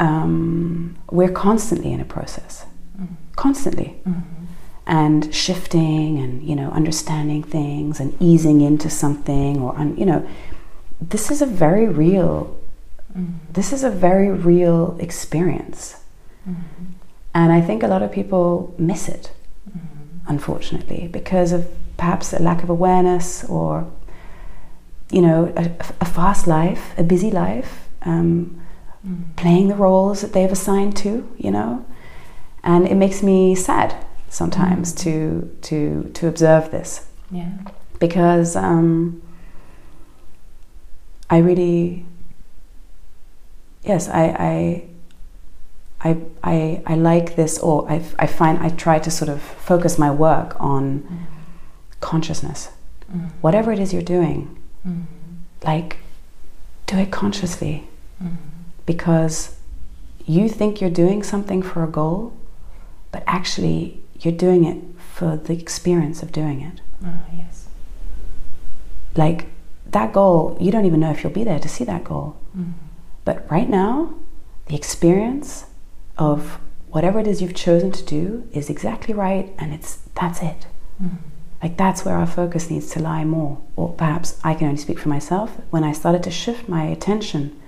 [0.00, 0.06] Mm-hmm.
[0.06, 2.66] Um, we're constantly in a process,
[2.98, 3.14] mm-hmm.
[3.36, 4.00] constantly.
[4.06, 4.43] Mm-hmm
[4.86, 10.26] and shifting and you know understanding things and easing into something or you know
[11.00, 12.58] this is a very real
[13.16, 13.32] mm-hmm.
[13.52, 16.02] this is a very real experience
[16.48, 16.84] mm-hmm.
[17.34, 19.32] and i think a lot of people miss it
[19.68, 20.28] mm-hmm.
[20.28, 21.66] unfortunately because of
[21.96, 23.90] perhaps a lack of awareness or
[25.10, 25.70] you know a,
[26.00, 28.60] a fast life a busy life um,
[29.06, 29.32] mm-hmm.
[29.36, 31.86] playing the roles that they've assigned to you know
[32.62, 33.94] and it makes me sad
[34.34, 34.98] sometimes mm.
[34.98, 37.06] to to to observe this.
[37.30, 37.52] Yeah.
[38.00, 39.22] Because um,
[41.30, 42.04] I really
[43.84, 44.84] yes I I
[46.10, 49.98] I I, I like this or I, I find I try to sort of focus
[49.98, 52.00] my work on mm.
[52.00, 52.70] consciousness.
[53.12, 53.30] Mm.
[53.40, 55.04] Whatever it is you're doing, mm.
[55.62, 55.98] like
[56.86, 57.88] do it consciously
[58.22, 58.36] mm.
[58.84, 59.56] because
[60.26, 62.32] you think you're doing something for a goal,
[63.12, 66.80] but actually you're doing it for the experience of doing it.
[67.04, 67.68] Oh, yes.
[69.16, 69.46] Like
[69.90, 72.36] that goal, you don't even know if you'll be there to see that goal.
[72.56, 72.72] Mm-hmm.
[73.24, 74.14] But right now,
[74.66, 75.66] the experience
[76.18, 76.58] of
[76.88, 80.66] whatever it is you've chosen to do is exactly right, and it's that's it.
[81.02, 81.16] Mm-hmm.
[81.62, 83.60] Like that's where our focus needs to lie more.
[83.76, 85.56] Or perhaps I can only speak for myself.
[85.70, 87.58] When I started to shift my attention,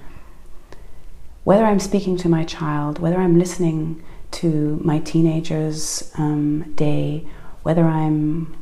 [1.45, 4.03] whether I'm speaking to my child, whether I'm listening
[4.41, 7.27] to my teenager's um, day,
[7.63, 8.57] whether I'm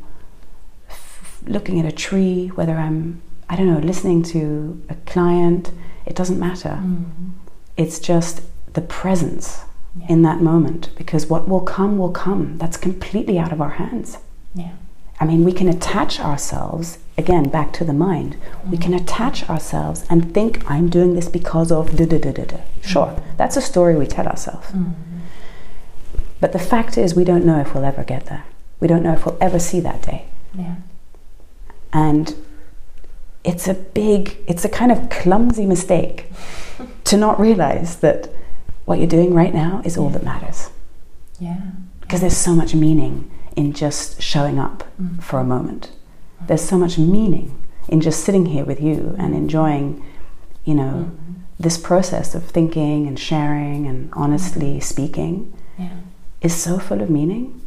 [1.47, 5.70] looking at a tree, whether I'm, I don't know, listening to a client,
[6.07, 6.79] it doesn't matter.
[6.83, 7.05] Mm.
[7.77, 9.62] It's just the presence
[10.01, 10.07] Yeah.
[10.14, 12.59] in that moment because what will come will come.
[12.59, 14.18] That's completely out of our hands.
[14.55, 14.72] Yeah.
[15.20, 18.37] I mean, we can attach ourselves, again, back to the mind.
[18.72, 22.45] We can attach ourselves and think, I'm doing this because of da da da da
[22.45, 22.61] da.
[22.83, 24.66] Sure, that's a story we tell ourselves.
[24.72, 24.95] Mm.
[26.41, 28.45] But the fact is, we don't know if we'll ever get there.
[28.80, 30.26] We don't know if we'll ever see that day.
[30.55, 30.76] Yeah.
[31.93, 32.35] And
[33.45, 36.26] it's a big, it's a kind of clumsy mistake
[37.05, 38.30] to not realize that
[38.85, 40.70] what you're doing right now is all that matters.
[41.39, 41.61] Yeah.
[42.01, 45.22] Because there's so much meaning in just showing up Mm.
[45.22, 45.91] for a moment.
[46.47, 50.05] There's so much meaning in just sitting here with you and enjoying,
[50.64, 51.35] you know, Mm.
[51.59, 55.89] this process of thinking and sharing and honestly speaking Yeah.
[56.45, 57.61] Is so full of meaning.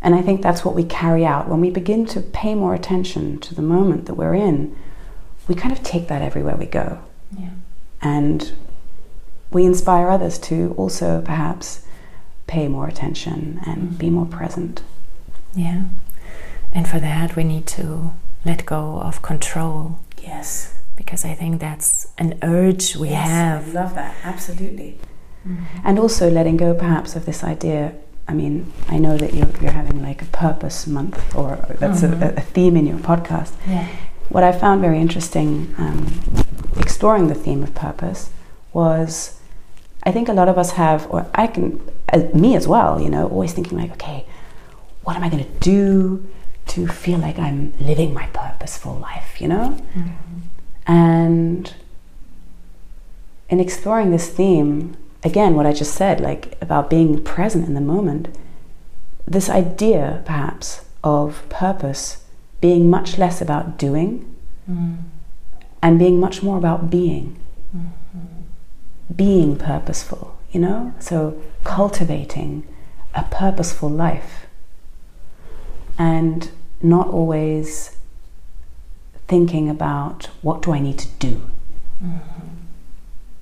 [0.00, 1.48] And I think that's what we carry out.
[1.48, 4.76] When we begin to pay more attention to the moment that we're in,
[5.48, 7.00] we kind of take that everywhere we go.
[7.36, 7.50] Yeah.
[8.00, 8.52] And
[9.50, 11.84] we inspire others to also perhaps
[12.46, 14.14] pay more attention and be mm-hmm.
[14.16, 14.82] more present.
[15.54, 15.84] Yeah.
[16.72, 18.12] And for that, we need to
[18.44, 20.74] let go of control Yes.
[20.96, 23.74] because I think that's an urge we have.
[23.74, 24.14] love that.
[24.22, 24.98] Absolutely.
[25.84, 27.92] And also letting go perhaps of this idea.
[28.26, 32.20] I mean, I know that you're, you're having like a purpose month, or that's Mhm.
[32.22, 33.52] a, a theme in your podcast.
[33.66, 33.86] Yeah.
[34.28, 36.06] What I found very interesting um,
[36.76, 38.30] exploring the theme of purpose
[38.74, 39.34] was
[40.04, 41.80] I think a lot of us have, or I can,
[42.12, 44.24] uh, me as well, you know, always thinking like, okay,
[45.04, 46.24] what am I going to do
[46.68, 49.76] to feel like I'm living my purposeful life, you know?
[50.86, 51.74] And
[53.48, 57.80] in exploring this theme, again, what I just said, like about being present in the
[57.80, 58.28] moment,
[59.26, 62.24] this idea perhaps of purpose
[62.60, 64.24] being much less about doing
[64.70, 64.96] Mm.
[65.82, 67.36] and being much more about being.
[69.16, 70.92] Being purposeful, you know?
[70.98, 72.64] So cultivating
[73.14, 74.46] a purposeful life
[75.98, 76.50] and
[76.82, 77.96] not always
[79.26, 81.40] thinking about what do I need to do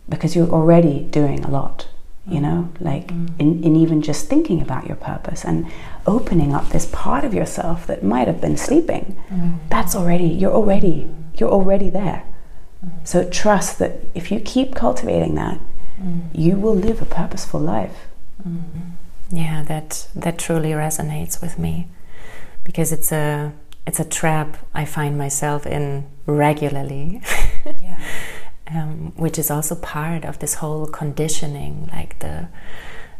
[0.08, 1.88] because you're already doing a lot
[2.28, 2.84] you know mm.
[2.84, 3.28] like mm.
[3.38, 5.66] in, in even just thinking about your purpose and
[6.06, 9.20] opening up this part of yourself that might have been sleeping.
[9.28, 9.58] Mm.
[9.68, 12.24] That's already you're already you're already there.
[13.02, 15.58] So trust that if you keep cultivating that
[16.32, 18.06] you will live a purposeful life.
[19.30, 21.88] Yeah, that that truly resonates with me
[22.62, 23.52] because it's a
[23.86, 27.22] it's a trap I find myself in regularly.
[27.82, 27.98] yeah
[28.74, 32.48] um, which is also part of this whole conditioning, like the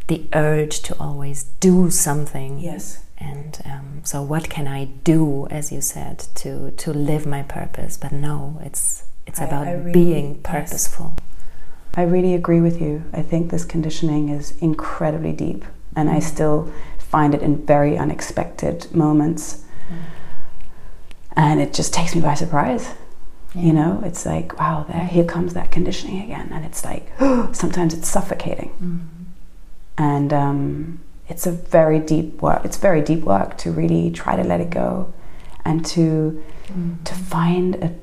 [0.09, 2.59] the urge to always do something.
[2.61, 7.43] yes And um, so, what can I do, as you said, to to live my
[7.43, 7.97] purpose?
[7.99, 10.43] But no, it's it's I- about I really- being yes.
[10.43, 11.13] purposeful.
[11.99, 13.03] I really agree with you.
[13.21, 15.65] I think this conditioning is incredibly deep,
[15.97, 16.69] and I still
[16.99, 19.65] find it in very unexpected moments.
[21.37, 22.95] And it just takes me by surprise.
[23.65, 26.51] You know, it's like, wow, there, here comes that conditioning again.
[26.53, 27.11] And it's like,
[27.53, 28.71] sometimes it's suffocating.
[29.99, 32.65] And um, it's a very deep work.
[32.65, 35.13] It's very deep work to really try to let it go
[35.65, 36.43] and to,
[37.05, 37.95] to find a,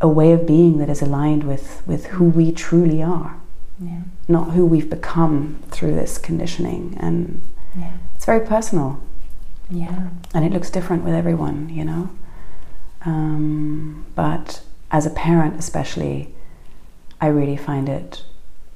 [0.00, 3.38] a way of being that is aligned with, with who we truly are,
[3.80, 6.96] Yeah, not who we've become through this conditioning.
[6.98, 7.42] And
[7.78, 9.00] yeah, it's very personal
[9.70, 12.10] yeah, and it looks different with everyone, you know.
[13.06, 16.34] Um, but as a parent, especially,
[17.20, 18.22] I really find it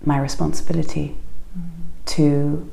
[0.05, 1.16] my responsibility
[2.07, 2.70] to,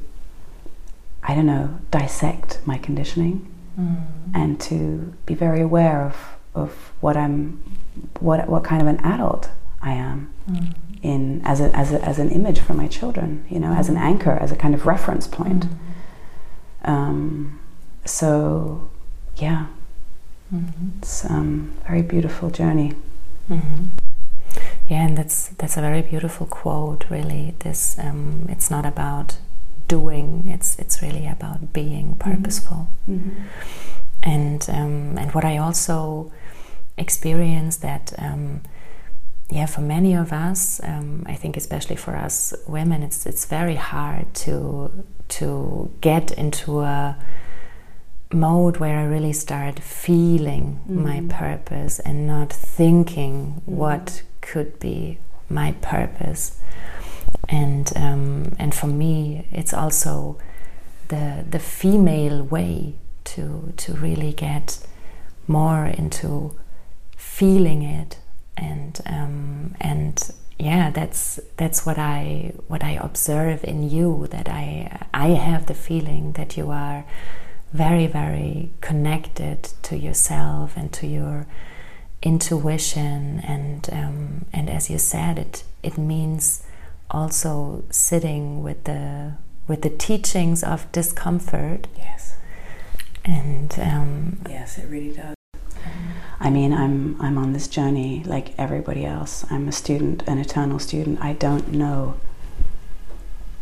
[1.23, 3.97] I don't know, dissect my conditioning Mm.
[4.33, 6.15] and to be very aware of,
[6.55, 7.61] of what I'm,
[8.19, 9.49] what what kind of an adult
[9.83, 10.73] I am Mm.
[11.03, 13.97] in as a, as a, as an image for my children, you know, as an
[13.97, 15.67] anchor, as a kind of reference point.
[16.85, 17.59] Um,
[18.05, 18.89] so,
[19.35, 19.67] yeah,
[20.99, 22.93] It's um, a very beautiful journey.
[23.49, 23.89] Mhm.
[24.89, 27.05] Yeah, and that's that's a very beautiful quote.
[27.09, 29.37] Really, this um, it's not about
[29.87, 32.87] doing; it's it's really about being purposeful.
[34.23, 36.31] And um, and what I also
[36.97, 38.61] experience that um,
[39.49, 43.75] yeah, for many of us, um, I think especially for us women, it's it's very
[43.75, 44.91] hard to
[45.29, 47.17] to get into a
[48.33, 55.19] mode where I really start feeling my purpose and not thinking what could be
[55.49, 56.59] my purpose.
[57.49, 60.37] and um, and for me, it's also
[61.07, 64.79] the the female way to to really get
[65.47, 66.55] more into
[67.15, 68.17] feeling it.
[68.57, 75.05] And um, and yeah that's that's what I what I observe in you that I
[75.13, 77.05] I have the feeling that you are
[77.73, 81.45] very very connected to yourself and to your
[82.21, 86.63] intuition and um, and as you said it it means
[87.11, 89.33] also sitting with the
[89.67, 92.35] with the teachings of discomfort yes
[93.25, 95.37] and um, yes it really does
[96.39, 99.45] I mean, I'm I'm on this journey like everybody else.
[99.49, 101.19] I'm a student, an eternal student.
[101.21, 102.15] I don't know.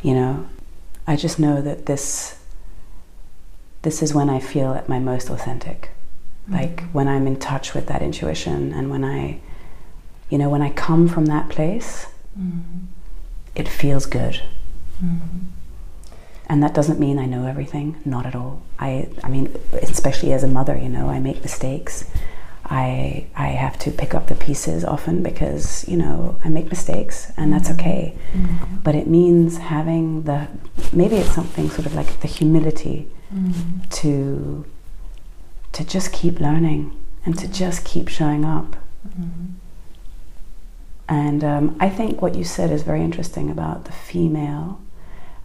[0.02, 0.50] You know,
[1.08, 2.38] I just know that this
[3.86, 5.92] this is when I feel at my most authentic.
[6.50, 6.54] Mm-hmm.
[6.54, 9.40] Like when I'm in touch with that intuition and when I
[10.30, 12.08] you know, when I come from that place,
[12.38, 12.86] mm-hmm.
[13.54, 14.42] it feels good.
[15.04, 15.38] Mm-hmm.
[16.48, 18.64] And that doesn't mean I know everything, not at all.
[18.80, 22.06] I I mean, especially as a mother, you know, I make mistakes
[22.68, 27.32] I I have to pick up the pieces often because you know I make mistakes
[27.38, 27.80] and that's mm-hmm.
[27.80, 28.18] okay.
[28.34, 28.76] Mm-hmm.
[28.84, 30.48] But it means having the
[30.92, 33.90] maybe it's something sort of like the humility mm-hmm.
[33.90, 34.66] to
[35.74, 38.78] to just keep learning and to just keep showing up.
[39.08, 39.46] Mm-hmm.
[41.10, 44.80] And um, I think what you said is very interesting about the female,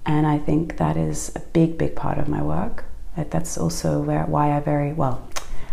[0.06, 2.84] and I think that is a big big part of my work.
[3.16, 5.28] That's also where why I very well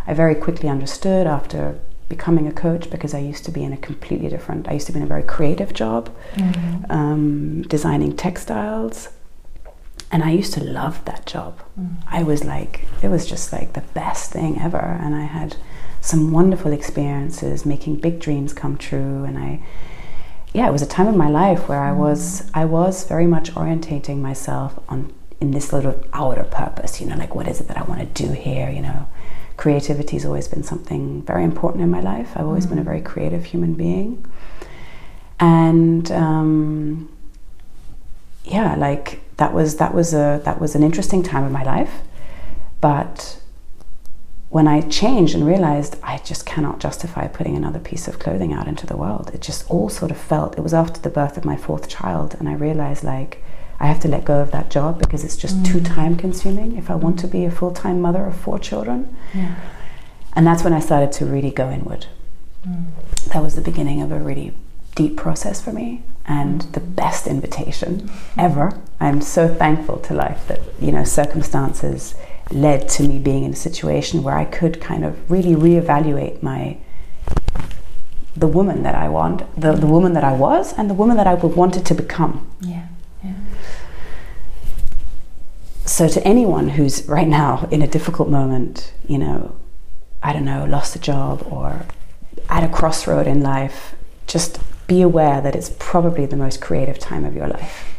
[0.07, 3.77] I very quickly understood after becoming a coach because I used to be in a
[3.77, 6.89] completely different, I used to be in a very creative job, mm-hmm.
[6.89, 9.09] um, designing textiles.
[10.11, 11.59] And I used to love that job.
[11.79, 11.95] Mm-hmm.
[12.07, 14.77] I was like, it was just like the best thing ever.
[14.77, 15.57] And I had
[15.99, 19.25] some wonderful experiences making big dreams come true.
[19.25, 19.61] And I,
[20.53, 22.49] yeah, it was a time in my life where I was.
[22.53, 27.35] I was very much orientating myself on in this of outer purpose, you know, like
[27.35, 29.07] what is it that I want to do here, you know
[29.57, 32.31] creativity has always been something very important in my life.
[32.35, 34.25] I've always mm been a very creative human being.
[35.39, 37.09] And um,
[38.45, 42.01] yeah, like that was that was a that was an interesting time in my life.
[42.81, 43.39] But
[44.49, 48.67] when I changed and realized I just cannot justify putting another piece of clothing out
[48.67, 50.57] into the world, it just all sort of felt.
[50.57, 53.43] It was after the birth of my fourth child, and I realized like
[53.79, 55.65] I have to let go of that job because it's just mm.
[55.65, 59.15] too time consuming if I want to be a full time mother of four children.
[59.33, 59.55] Yeah.
[60.33, 62.07] And that's when I started to really go inward.
[62.67, 62.85] Mm.
[63.33, 64.53] That was the beginning of a really
[64.95, 68.79] deep process for me and the best invitation ever.
[68.99, 72.15] I'm so thankful to life that, you know, circumstances
[72.51, 76.77] led to me being in a situation where I could kind of really reevaluate my
[78.35, 81.25] the woman that I want, the, the woman that I was and the woman that
[81.25, 82.47] I wanted to become.
[82.61, 82.87] Yeah.
[83.23, 83.33] Yeah.
[85.85, 89.55] So, to anyone who's right now in a difficult moment, you know,
[90.21, 91.85] I don't know, lost a job or
[92.49, 93.95] at a crossroad in life,
[94.27, 97.95] just be aware that it's probably the most creative time of your life.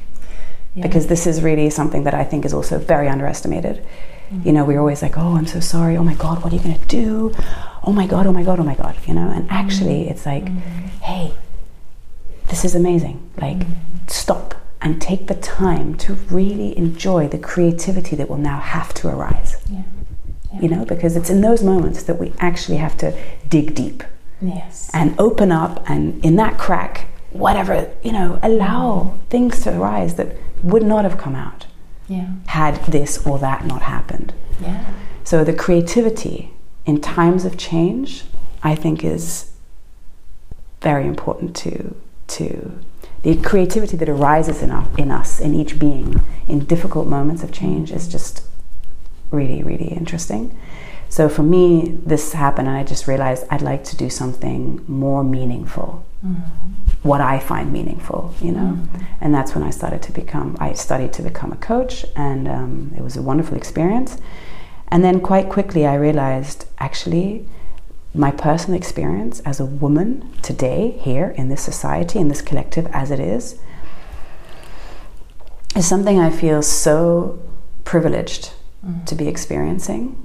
[0.74, 0.82] Yeah.
[0.82, 3.84] Because this is really something that I think is also very underestimated.
[4.30, 4.46] Mm-hmm.
[4.46, 5.96] You know, we're always like, oh, I'm so sorry.
[5.96, 7.34] Oh my God, what are you going to do?
[7.84, 8.96] Oh my God, oh my God, oh my God.
[9.06, 10.10] You know, and actually, mm-hmm.
[10.10, 10.86] it's like, mm-hmm.
[11.02, 11.34] hey,
[12.48, 13.30] this is amazing.
[13.40, 13.62] Like,
[14.06, 19.08] stop and take the time to really enjoy the creativity that will now have to
[19.08, 19.56] arise.
[19.70, 19.82] Yeah.
[20.52, 20.60] Yeah.
[20.60, 23.18] You know, because it's in those moments that we actually have to
[23.48, 24.02] dig deep.
[24.40, 24.90] Yes.
[24.92, 29.26] And open up and in that crack, whatever, you know, allow mm-hmm.
[29.26, 31.66] things to arise that would not have come out
[32.08, 32.28] yeah.
[32.46, 34.32] had this or that not happened.
[34.60, 34.92] Yeah.
[35.24, 36.52] So the creativity
[36.86, 38.24] in times of change,
[38.62, 39.52] I think is
[40.80, 41.94] very important to
[42.28, 42.78] to
[43.22, 47.50] the creativity that arises in, our, in us, in each being, in difficult moments of
[47.50, 48.44] change is just
[49.30, 50.56] really, really interesting.
[51.08, 55.24] So for me, this happened, and I just realized I'd like to do something more
[55.24, 56.04] meaningful.
[56.24, 57.08] Mm-hmm.
[57.08, 59.04] What I find meaningful, you know, mm-hmm.
[59.20, 60.56] and that's when I started to become.
[60.60, 64.18] I studied to become a coach, and um, it was a wonderful experience.
[64.88, 67.46] And then quite quickly, I realized actually
[68.14, 73.10] my personal experience as a woman today, here in this society, in this collective as
[73.10, 73.58] it is,
[75.76, 77.38] is something I feel so
[77.84, 78.50] privileged
[78.84, 79.04] mm-hmm.
[79.04, 80.16] to be experiencing.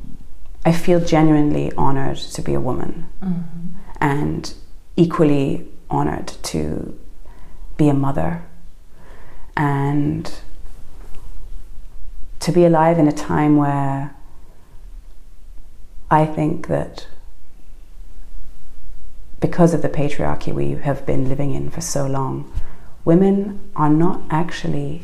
[0.66, 3.78] I feel genuinely honored to be a woman mm-hmm.
[4.00, 4.54] and
[4.96, 6.98] equally honored to
[7.78, 8.44] be a mother
[9.58, 10.32] and
[12.40, 14.16] to be alive in a time where
[16.10, 17.08] I think that
[19.40, 22.52] because of the patriarchy we have been living in for so long,
[23.04, 25.04] women are not actually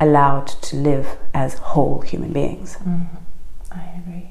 [0.00, 2.76] allowed to live as whole human beings.
[2.76, 3.21] Mm-hmm.
[3.74, 4.30] I agree.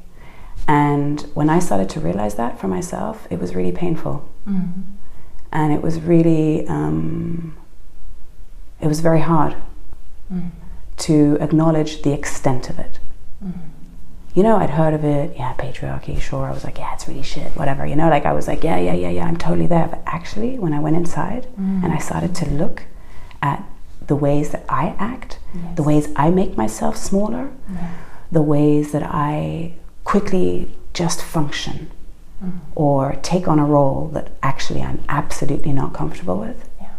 [0.67, 4.27] And when I started to realize that for myself, it was really painful.
[4.47, 4.81] Mm-hmm.
[5.51, 7.55] And it was really, um,
[8.79, 9.55] it was very hard
[10.33, 10.47] Mm-hmm.
[10.97, 12.99] to acknowledge the extent of it.
[13.43, 13.59] Mm-hmm.
[14.33, 16.45] You know, I'd heard of it, yeah, patriarchy, sure.
[16.45, 17.85] I was like, yeah, it's really shit, whatever.
[17.85, 19.87] You know, like I was like, yeah, yeah, yeah, yeah, I'm totally there.
[19.89, 21.83] But actually, when I went inside Mm.
[21.83, 22.83] and I started to look
[23.41, 23.61] at
[24.07, 25.75] the ways that I act, Yes.
[25.75, 27.49] the ways I make myself smaller.
[28.31, 29.73] The ways that I
[30.03, 31.89] quickly just function
[32.43, 32.59] Mm.
[32.73, 36.67] or take on a role that actually I'm absolutely not comfortable with.
[36.81, 36.89] Yeah.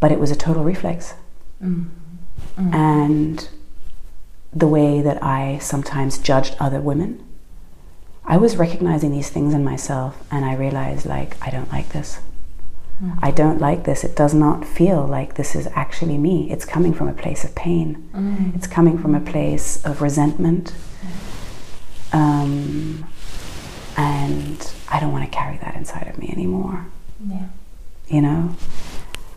[0.00, 1.14] But it was a total reflex.
[1.62, 1.88] Mm.
[2.58, 2.74] Mm.
[2.74, 3.48] And
[4.52, 7.24] the way that I sometimes judged other women,
[8.24, 12.18] I was recognizing these things in myself and I realized, like, I don't like this.
[13.02, 13.18] Mm.
[13.22, 14.02] I don't like this.
[14.04, 16.50] It does not feel like this is actually me.
[16.50, 18.08] It's coming from a place of pain.
[18.14, 18.54] Mm.
[18.56, 20.72] It's coming from a place of resentment.
[22.12, 23.06] Um,
[23.96, 26.86] and I don't want to carry that inside of me anymore.
[27.26, 27.46] Yeah.
[28.08, 28.56] You know,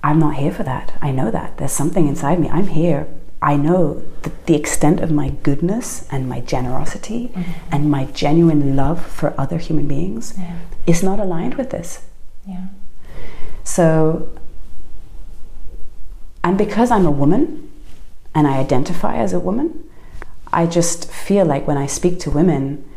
[0.04, 0.94] I'm not here for that.
[1.02, 1.58] I know that.
[1.58, 2.50] There's something inside me.
[2.50, 3.08] I'm here.
[3.42, 7.44] I know that the extent of my goodness and my generosity Mhm.
[7.72, 10.56] and my genuine love for other human beings Yeah.
[10.88, 12.00] is not aligned with this.
[12.48, 12.68] Yeah.
[13.66, 14.30] So,
[16.44, 17.70] and because I'm a woman
[18.34, 19.84] and I identify as a woman,
[20.54, 22.88] I just feel like when I speak to women,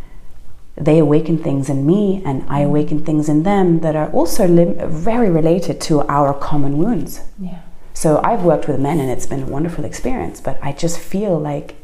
[0.76, 4.78] they awaken things in me and I awaken things in them that are also lim-
[4.88, 7.22] very related to our common wounds.
[7.40, 7.62] Yeah.
[7.94, 11.36] So I've worked with men and it's been a wonderful experience, but I just feel
[11.36, 11.74] like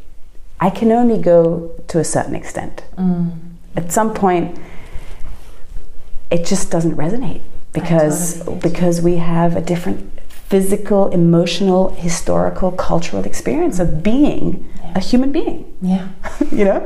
[0.61, 2.85] I can only go to a certain extent.
[2.97, 3.32] Mm.
[3.74, 4.57] At some point,
[6.30, 7.41] it just doesn't resonate
[7.75, 14.47] because totally because we have a different physical, emotional, historical, cultural experience of being
[14.83, 14.93] Yeah.
[14.97, 16.09] a human being, Yeah.
[16.53, 16.81] you know,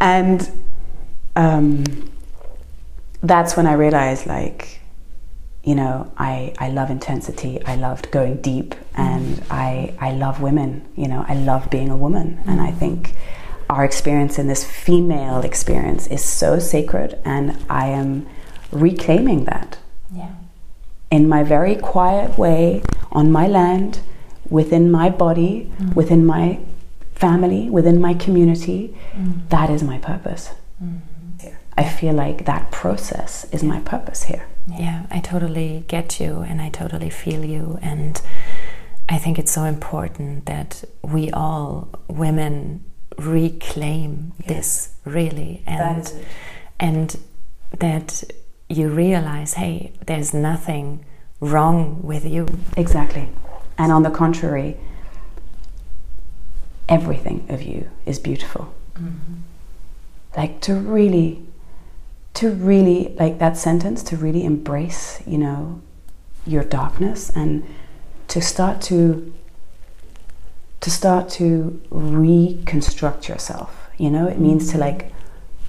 [0.00, 0.48] and
[1.36, 1.84] um,
[3.22, 4.80] that's when I realized like
[5.64, 7.62] you know, I, I love intensity.
[7.66, 10.70] I loved going deep, and I I love women.
[10.96, 13.14] You know, I love being a woman, and I think
[13.68, 18.26] our experience in this female experience is so sacred, and I am
[18.72, 19.76] reclaiming that.
[21.10, 22.82] In my very quiet way
[23.12, 24.00] on my land,
[24.50, 25.94] within my body, Mm.
[25.94, 26.58] within my
[27.14, 28.94] family, within my community.
[29.16, 29.48] Mm.
[29.48, 30.50] That is my purpose.
[30.82, 31.00] Mm.
[31.76, 34.44] I feel like that process is my purpose here.
[34.66, 37.78] Yeah, I totally get you and I totally feel you.
[37.80, 38.20] And
[39.08, 42.82] I think it's so important that we all, women,
[43.16, 46.12] reclaim this really and
[46.80, 47.16] and
[47.78, 48.24] that
[48.68, 51.04] you realize hey there's nothing
[51.40, 52.46] wrong with you
[52.76, 53.28] Exactly.
[53.76, 54.76] And on the contrary,
[56.88, 58.72] everything of you is beautiful.
[58.94, 59.34] Mm-hmm.
[60.36, 61.44] Like to really,
[62.34, 65.80] to really, like that sentence, to really embrace, you know,
[66.46, 67.64] your darkness and
[68.28, 69.32] to start to,
[70.80, 73.88] to start to reconstruct yourself.
[73.96, 74.80] You know, it means to mm-hmm.
[74.80, 75.12] like,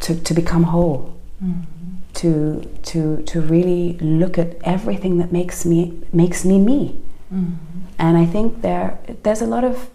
[0.02, 1.20] to, to become whole.
[1.44, 1.79] Mm-hmm.
[2.22, 7.00] To, to, to really look at everything that makes me makes me me,
[7.34, 7.54] mm-hmm.
[7.98, 9.90] and I think there there's a lot of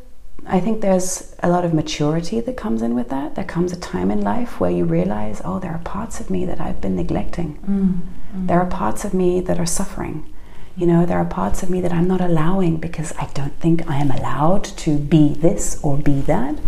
[0.46, 3.34] I think there's a lot of maturity that comes in with that.
[3.34, 6.44] There comes a time in life where you realize, oh, there are parts of me
[6.44, 7.58] that I've been neglecting.
[7.58, 8.46] Mm-hmm.
[8.46, 10.30] There are parts of me that are suffering.
[10.76, 13.88] You know, there are parts of me that I'm not allowing because I don't think
[13.88, 16.58] I am allowed to be this or be that.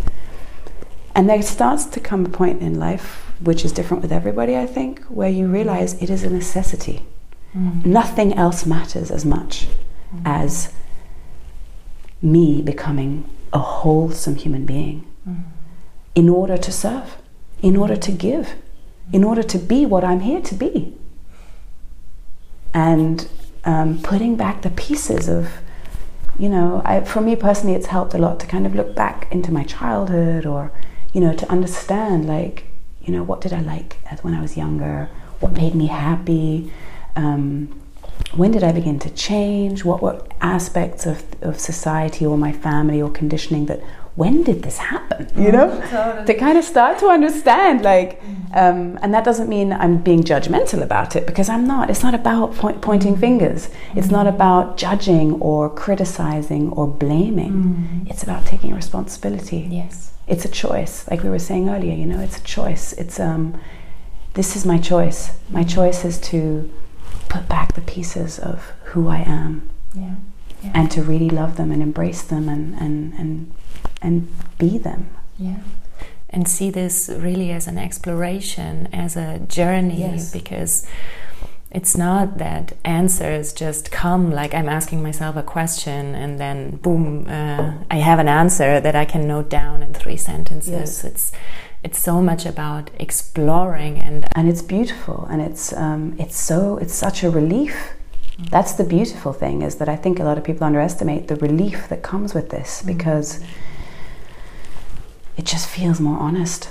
[1.14, 4.66] And there starts to come a point in life, which is different with everybody, I
[4.66, 7.02] think, where you realize it is a necessity.
[7.54, 7.84] Mm.
[7.84, 9.66] Nothing else matters as much
[10.14, 10.22] mm.
[10.24, 10.72] as
[12.22, 15.42] me becoming a wholesome human being mm.
[16.14, 17.18] in order to serve,
[17.62, 18.54] in order to give,
[19.12, 20.96] in order to be what I'm here to be.
[22.74, 23.28] And
[23.64, 25.50] um, putting back the pieces of,
[26.38, 29.28] you know, I, for me personally, it's helped a lot to kind of look back
[29.30, 30.72] into my childhood or,
[31.12, 32.66] you know, to understand, like,
[33.06, 35.08] you know, what did I like when I was younger?
[35.40, 36.72] What made me happy?
[37.14, 37.80] Um,
[38.34, 39.84] when did I begin to change?
[39.84, 43.80] What were aspects of, of society or my family or conditioning that
[44.16, 45.30] when did this happen?
[45.36, 48.22] You know, to kind of start to understand, like,
[48.54, 51.90] um, and that doesn't mean I'm being judgmental about it because I'm not.
[51.90, 53.68] It's not about point, pointing fingers.
[53.94, 58.06] It's not about judging or criticizing or blaming.
[58.08, 62.20] It's about taking responsibility yes it's a choice like we were saying earlier you know
[62.20, 63.58] it's a choice it's um
[64.34, 66.68] this is my choice my choice is to
[67.28, 68.58] put back the pieces of
[68.90, 70.14] who i am Yeah.
[70.62, 70.72] yeah.
[70.74, 73.52] and to really love them and embrace them and and and
[74.02, 75.08] and be them.
[75.38, 75.56] Yeah.
[76.28, 80.32] And see this really as an exploration, as a journey, Yes.
[80.32, 80.86] because
[81.70, 87.26] it's not that answers just come like I'm asking myself a question and then boom,
[87.28, 90.70] uh, I have an answer that I can note down in three sentences.
[90.70, 91.04] Yes.
[91.04, 91.32] It's
[91.82, 96.94] it's so much about exploring and and it's beautiful and it's um, it's so it's
[96.94, 97.92] such a relief
[98.50, 101.88] that's the beautiful thing is that i think a lot of people underestimate the relief
[101.88, 103.40] that comes with this because
[105.36, 106.68] it just feels more honest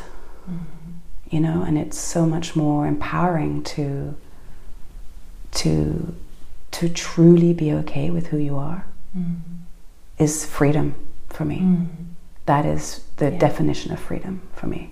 [1.30, 4.16] you know and it's so much more empowering to
[5.56, 6.16] to
[6.72, 8.86] to truly be okay with who you are
[9.18, 9.34] mm-hmm.
[10.18, 10.94] is freedom
[11.30, 11.60] for me.
[11.60, 12.04] Mm-hmm.
[12.46, 13.38] That is the Yeah.
[13.38, 14.92] definition of freedom for me.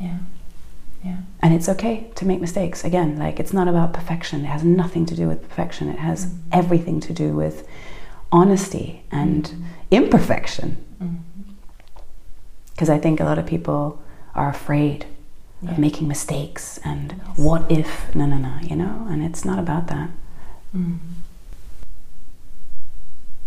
[0.00, 0.18] Yeah,
[1.04, 2.84] yeah, and it's okay to make mistakes.
[2.84, 4.40] Again like it's not about perfection.
[4.40, 5.88] It has nothing to do with perfection.
[5.88, 6.48] It has mm-hmm.
[6.52, 7.66] everything to do with
[8.32, 9.52] honesty and
[9.90, 10.76] imperfection.
[12.72, 14.00] Because i think a lot of people
[14.34, 15.04] are afraid
[15.62, 15.72] Yeah.
[15.72, 17.38] of making mistakes and Yes.
[17.38, 20.08] what if no no no you know and it's not about that
[20.74, 20.98] mm.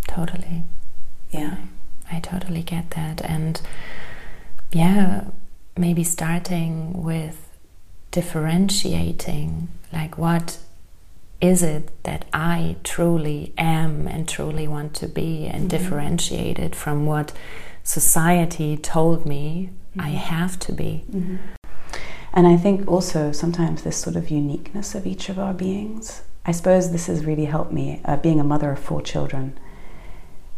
[0.06, 0.62] totally.
[1.32, 1.56] yeah
[2.10, 3.22] I totally get that.
[3.22, 3.60] And
[4.72, 5.24] yeah,
[5.76, 7.50] maybe starting with
[8.10, 10.58] differentiating like what
[11.40, 15.68] is it that I truly am and truly want to be, and mm-hmm.
[15.68, 17.32] differentiate it from what
[17.82, 20.16] society told me I mm-hmm.
[20.16, 21.04] have to be.
[21.10, 21.36] Mm-hmm.
[22.34, 26.22] And I think also sometimes this sort of uniqueness of each of our beings.
[26.44, 28.00] I suppose this has really helped me.
[28.04, 29.56] Uh, being a mother of four children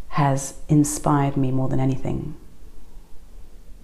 [0.09, 2.35] has inspired me more than anything.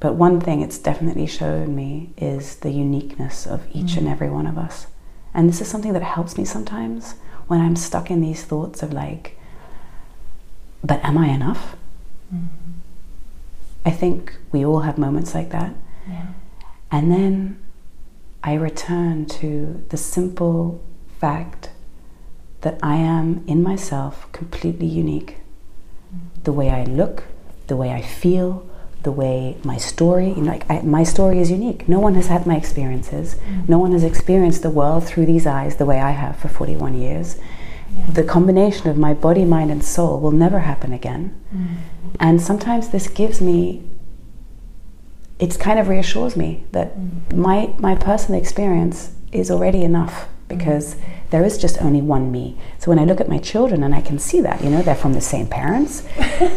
[0.01, 4.47] But one thing it's definitely shown me is the uniqueness of each and every one
[4.47, 4.87] of us.
[5.35, 7.15] And this is something that helps me sometimes
[7.47, 9.39] when I'm stuck in these thoughts of like,
[10.83, 11.77] but am I enough?
[13.85, 15.75] I think we all have moments like that.
[16.09, 16.27] Yeah.
[16.91, 17.62] And then
[18.45, 20.83] I return to the simple
[21.21, 21.71] fact
[22.63, 25.37] that I am in myself completely unique.
[26.45, 27.25] The way I look,
[27.69, 28.69] the way I feel,
[29.03, 31.89] the way my story, you know, like I, my story is unique.
[31.89, 33.37] No one has had my experiences.
[33.37, 33.69] Mm.
[33.69, 36.99] No one has experienced the world through these eyes the way I have for 41
[36.99, 37.39] years.
[38.09, 41.39] The combination of my body, mind, and soul will never happen again.
[41.55, 41.77] Mm.
[42.19, 43.83] And sometimes this gives me
[45.43, 47.35] it kind of reassures me that mm.
[47.35, 51.01] my my personal experience is already enough because mm.
[51.31, 52.57] there is just only one me.
[52.79, 55.03] So when I look at my children and I can see that, you know, they're
[55.05, 56.03] from the same parents.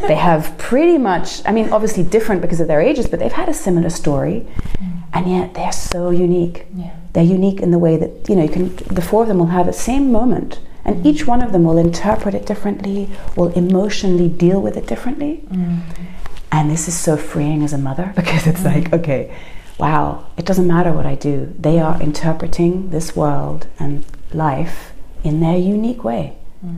[0.09, 3.49] they have pretty much I mean obviously different because of their ages, but they've had
[3.49, 4.45] a similar story.
[4.77, 5.03] Mm.
[5.13, 6.67] And yet they're so unique.
[6.75, 6.95] Yeah.
[7.13, 9.55] They're unique in the way that, you know, you can the four of them will
[9.57, 14.29] have the same moment and each one of them will interpret it differently, will emotionally
[14.29, 15.41] deal with it differently.
[16.56, 18.95] And this is so freeing as a mother because it's like, mm-hmm.
[18.95, 19.38] okay,
[19.78, 21.53] wow, it doesn't matter what I do.
[21.60, 26.38] They are interpreting this world and life in their unique way.
[26.66, 26.78] Mm-hmm.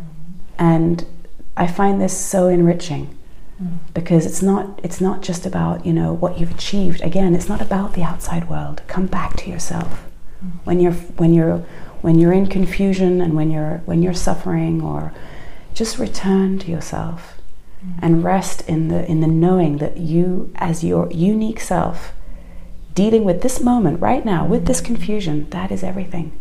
[0.58, 1.06] And
[1.56, 3.16] I find this so enriching
[3.62, 3.76] mm-hmm.
[3.94, 7.02] because it's not it's not just about, you know, what you've achieved.
[7.02, 8.82] Again, it's not about the outside world.
[8.88, 10.06] Come back to yourself.
[10.64, 11.60] When you're when you're
[12.02, 15.14] when you're in confusion and when you're when you're suffering or
[15.76, 17.37] just return to yourself
[18.02, 22.14] and rest in the in the knowing that you as your unique self
[22.94, 26.32] dealing with this moment right now with this confusion that is everything.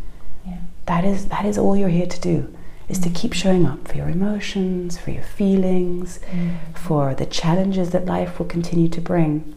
[0.46, 0.58] Yeah.
[0.86, 2.52] that is that is all you're here to do
[2.88, 6.56] is to keep showing up for your emotions for your feelings mm.
[6.74, 9.54] for the challenges that life will continue to bring.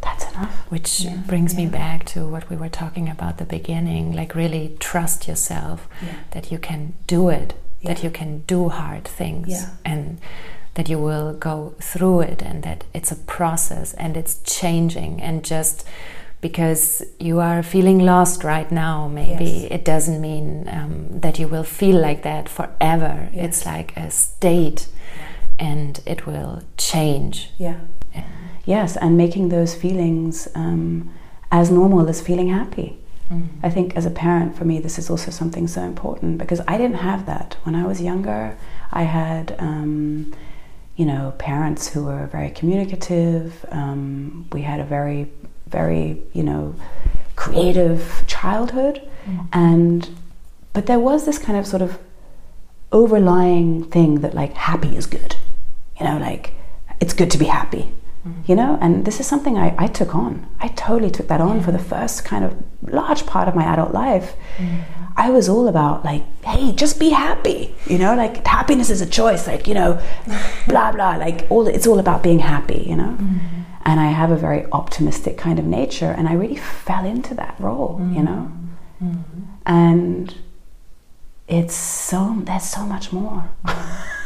[0.00, 0.54] That's enough.
[0.70, 4.76] Which Yeah, brings me back to what we were talking about the beginning like really
[4.78, 6.14] trust yourself Yeah.
[6.30, 9.68] that you can do it that you can do hard things Yeah.
[9.84, 10.18] and
[10.74, 15.44] that you will go through it and that it's a process and it's changing and
[15.44, 15.86] just
[16.40, 19.70] because you are feeling lost right now maybe Yes.
[19.70, 23.44] it doesn't mean um, that you will feel like that forever Yes.
[23.44, 24.86] it's like a state
[25.58, 27.80] and it will change yeah
[28.64, 31.10] yes and making those feelings um,
[31.52, 32.96] as normal as feeling happy
[33.62, 36.76] I think as a parent, for me, this is also something so important because I
[36.76, 38.56] didn't have that when I was younger.
[38.90, 40.34] I had, um,
[41.00, 43.64] you know, parents who were very communicative.
[43.70, 45.30] Um, we had a very,
[45.66, 46.74] very, you know,
[47.36, 49.48] creative childhood, mm.
[49.50, 50.10] and
[50.74, 51.98] but there was this kind of sort of
[52.92, 55.36] overlying thing that like happy is good,
[55.98, 56.52] you know, like
[57.00, 57.84] it's good to be happy.
[58.28, 58.42] Mm-hmm.
[58.48, 58.78] You know?
[58.82, 60.46] And this is something I, I took on.
[60.60, 63.94] I totally took that on for the first kind of large part of my adult
[63.94, 64.82] life mm.
[65.16, 69.06] I was all about like, hey, just be happy, you know, like happiness is a
[69.06, 70.00] choice, like you know,
[70.68, 73.16] blah blah, like all it's all about being happy, you know.
[73.18, 73.60] Mm-hmm.
[73.84, 77.56] And I have a very optimistic kind of nature, and I really fell into that
[77.58, 78.14] role, mm-hmm.
[78.14, 78.52] you know.
[79.02, 79.42] Mm-hmm.
[79.66, 80.34] And
[81.48, 83.50] it's so there's so much more.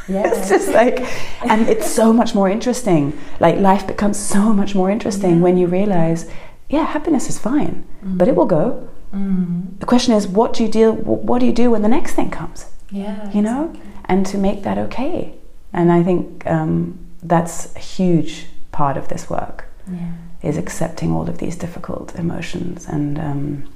[0.08, 0.22] Yeah.
[0.26, 1.00] it's just like,
[1.42, 3.18] and it's so much more interesting.
[3.40, 5.42] Like life becomes so much more interesting yeah.
[5.42, 6.30] when you realize,
[6.68, 8.18] yeah, happiness is fine, mm-hmm.
[8.18, 8.88] but it will go.
[9.14, 9.78] Mm-hmm.
[9.78, 10.92] The question is, what do you deal?
[10.92, 12.66] What do you do when the next thing comes?
[12.90, 13.92] Yeah, you know, exactly.
[14.06, 15.34] and to make that okay.
[15.72, 19.66] And I think um, that's a huge part of this work.
[19.90, 20.12] Yeah.
[20.42, 23.68] Is accepting all of these difficult emotions and um,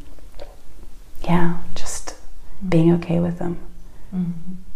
[1.23, 2.69] yeah, just mm-hmm.
[2.69, 3.59] being okay with them.
[4.15, 4.68] Mm-hmm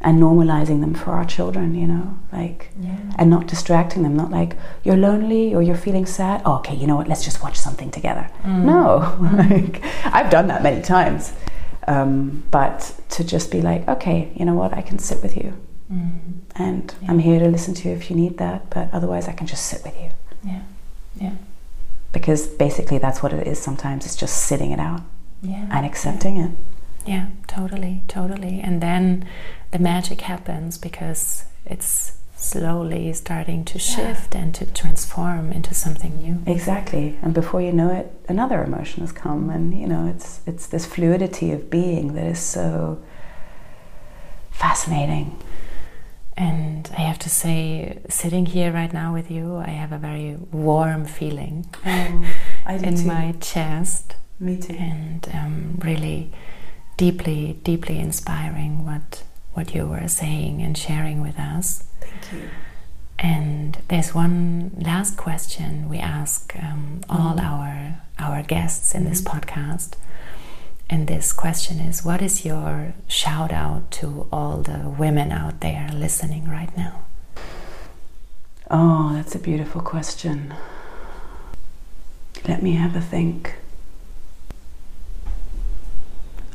[0.00, 2.98] and normalizing them for our children, you know, like, yeah.
[3.18, 6.42] and not distracting them, not like you're lonely or you're feeling sad.
[6.44, 7.08] Oh, okay, you know what?
[7.08, 8.28] Let's just watch something together.
[8.42, 8.64] Mm.
[8.64, 9.16] No,
[9.50, 11.32] like I've done that many times,
[11.88, 14.74] um, but to just be like, okay, you know what?
[14.74, 15.54] I can sit with you,
[15.90, 16.18] mm.
[16.56, 17.10] and yeah.
[17.10, 18.68] I'm here to listen to you if you need that.
[18.70, 20.10] But otherwise, I can just sit with you.
[20.44, 20.60] Yeah,
[21.18, 21.32] yeah.
[22.12, 23.58] Because basically, that's what it is.
[23.58, 25.00] Sometimes it's just sitting it out,
[25.42, 26.50] yeah, and accepting it.
[27.06, 28.60] Yeah, totally, totally.
[28.60, 29.28] And then
[29.70, 34.42] the magic happens because it's slowly starting to shift yeah.
[34.42, 36.42] and to transform into something new.
[36.46, 37.18] Exactly.
[37.22, 40.84] And before you know it, another emotion has come and you know, it's it's this
[40.86, 43.02] fluidity of being that is so
[44.50, 45.38] fascinating.
[46.36, 50.36] And I have to say, sitting here right now with you, I have a very
[50.52, 52.24] warm feeling oh,
[52.68, 53.06] in too.
[53.06, 54.16] my chest.
[54.38, 54.74] Me too.
[54.74, 56.30] And um, really
[56.96, 59.22] deeply, deeply inspiring what
[59.52, 61.84] what you were saying and sharing with us.
[62.00, 62.50] Thank you.
[63.18, 67.42] And there's one last question we ask um, all mm.
[67.42, 69.08] our our guests in mm.
[69.08, 69.38] this mm-hmm.
[69.38, 69.94] podcast.
[70.88, 75.88] And this question is What is your shout out to all the women out there
[75.92, 77.04] listening right now?
[78.70, 80.54] Oh, that's a beautiful question.
[82.46, 83.54] Let me have a think.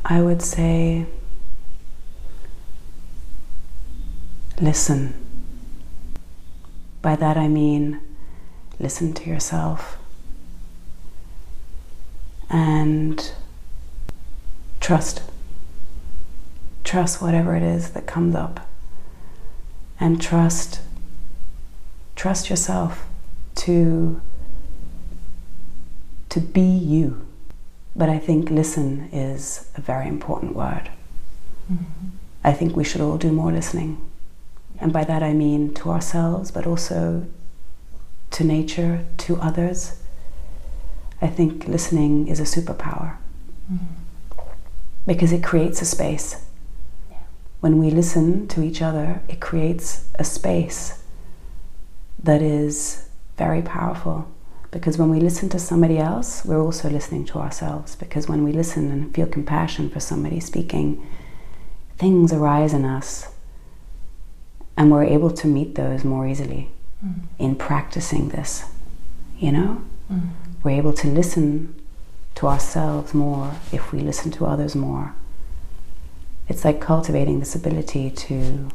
[0.06, 1.06] I would say
[4.60, 5.14] listen.
[7.02, 8.00] By that I mean
[8.80, 9.98] listen to yourself
[12.50, 13.34] and
[14.80, 15.22] trust.
[16.84, 18.68] Trust whatever it is that comes up.
[20.00, 20.82] And trust
[22.16, 23.08] trust yourself
[23.56, 24.22] to
[26.30, 27.26] to be you.
[27.96, 30.90] But I think listen is a very important word.
[31.72, 32.10] Mm-hmm.
[32.44, 33.98] I think we should all do more listening.
[34.80, 37.28] And by that I mean to ourselves, but also
[38.32, 39.98] to nature, to others.
[41.22, 43.18] I think listening is a superpower
[43.72, 44.42] mm-hmm.
[45.06, 46.44] because it creates a space.
[47.12, 47.18] Yeah.
[47.60, 51.04] When we listen to each other, it creates a space
[52.24, 54.28] that is very powerful
[54.72, 57.96] because when we listen to somebody else, we're also listening to ourselves.
[57.98, 61.06] Because when we listen and feel compassion for somebody speaking,
[61.98, 63.28] things arise in us,
[64.78, 66.70] and we're able to meet those more easily
[67.06, 67.22] mm.
[67.38, 68.64] in practicing this.
[69.38, 70.30] You know, mm.
[70.64, 71.76] we're able to listen
[72.36, 75.14] to ourselves more if we listen to others more.
[76.48, 78.70] It's like cultivating this ability to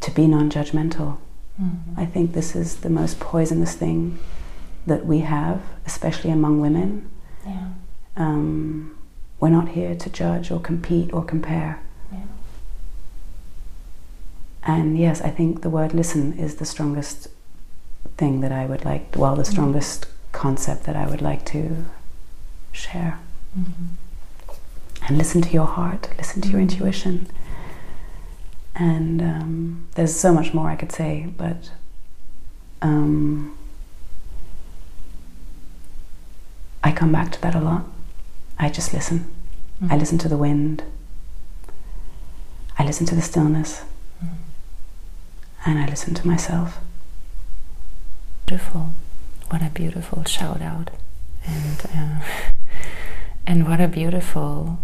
[0.00, 1.18] to be non-judgmental
[1.60, 2.00] Mm-hmm.
[2.00, 4.18] I think this is the most poisonous thing
[4.86, 7.10] that we have, especially among women.
[7.46, 7.68] Yeah.
[8.16, 8.96] Um,
[9.40, 11.80] we're not here to judge or compete or compare.
[12.12, 12.18] Yeah.
[14.64, 17.28] And yes, I think the word listen is the strongest
[18.16, 19.52] thing that I would like, well, the mm-hmm.
[19.52, 20.12] strongest mm-hmm.
[20.32, 21.84] concept that I would like to
[22.72, 23.18] share.
[23.58, 23.86] Mm-hmm.
[25.06, 26.70] And listen to your heart, listen to your mm-hmm.
[26.70, 27.26] intuition.
[28.78, 31.72] And um, there's so much more I could say, but
[32.80, 33.58] um,
[36.84, 37.84] I come back to that a lot.
[38.58, 39.30] I just listen.
[39.82, 39.92] Mm-hmm.
[39.92, 40.84] I listen to the wind.
[42.78, 43.82] I listen to the stillness.
[44.24, 44.34] Mm-hmm.
[45.66, 46.78] And I listen to myself.
[48.46, 48.90] Beautiful.
[49.48, 50.90] What a beautiful shout out.
[51.44, 52.20] And, uh,
[53.46, 54.78] and what a beautiful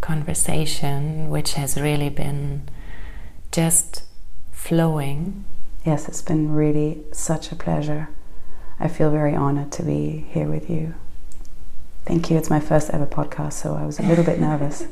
[0.00, 2.68] conversation, which has really been
[3.52, 4.02] just
[4.50, 5.44] flowing.
[5.84, 8.08] Yes, it's been really such a pleasure.
[8.80, 10.94] I feel very honored to be here with you.
[12.04, 12.36] Thank you.
[12.36, 14.86] It's my first ever podcast, so I was a little bit nervous.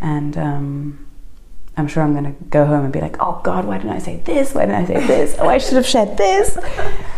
[0.00, 1.06] And um,
[1.76, 3.98] I'm sure I'm going to go home and be like, oh God, why didn't I
[3.98, 4.54] say this?
[4.54, 5.36] Why didn't I say this?
[5.38, 6.58] Oh, I should have shared this.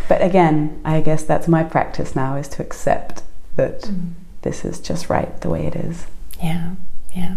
[0.08, 3.22] But again, I guess that's my practice now is to accept
[3.56, 4.12] that mm.
[4.42, 6.06] this is just right the way it is.
[6.42, 6.74] Yeah,
[7.14, 7.36] yeah.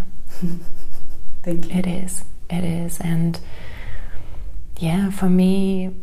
[1.42, 1.78] Thank you.
[1.78, 2.24] It is.
[2.50, 3.00] It is.
[3.00, 3.40] And
[4.78, 5.94] yeah, for me,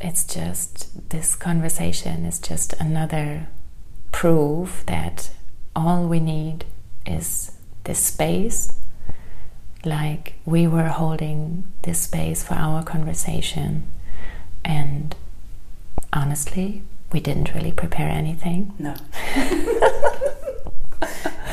[0.00, 3.48] it's just this conversation is just another
[4.12, 5.30] proof that
[5.74, 6.64] all we need
[7.06, 7.52] is
[7.84, 8.72] this space.
[9.84, 13.86] Like we were holding this space for our conversation.
[14.64, 15.14] And
[16.12, 16.82] honestly,
[17.12, 18.72] we didn't really prepare anything.
[18.78, 18.94] No.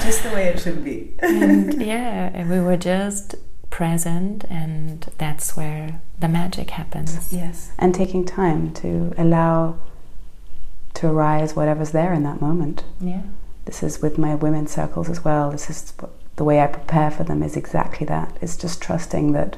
[0.01, 1.13] just the way it should be.
[1.19, 3.35] and yeah, and we were just
[3.71, 7.33] present, and that's where the magic happens.
[7.33, 7.71] Yes.
[7.79, 9.79] And taking time to allow
[10.93, 12.83] to arise whatever's there in that moment.
[12.99, 13.23] Yeah.
[13.65, 15.49] This is with my women's circles as well.
[15.49, 15.93] This is
[16.35, 18.37] the way I prepare for them is exactly that.
[18.41, 19.57] It's just trusting that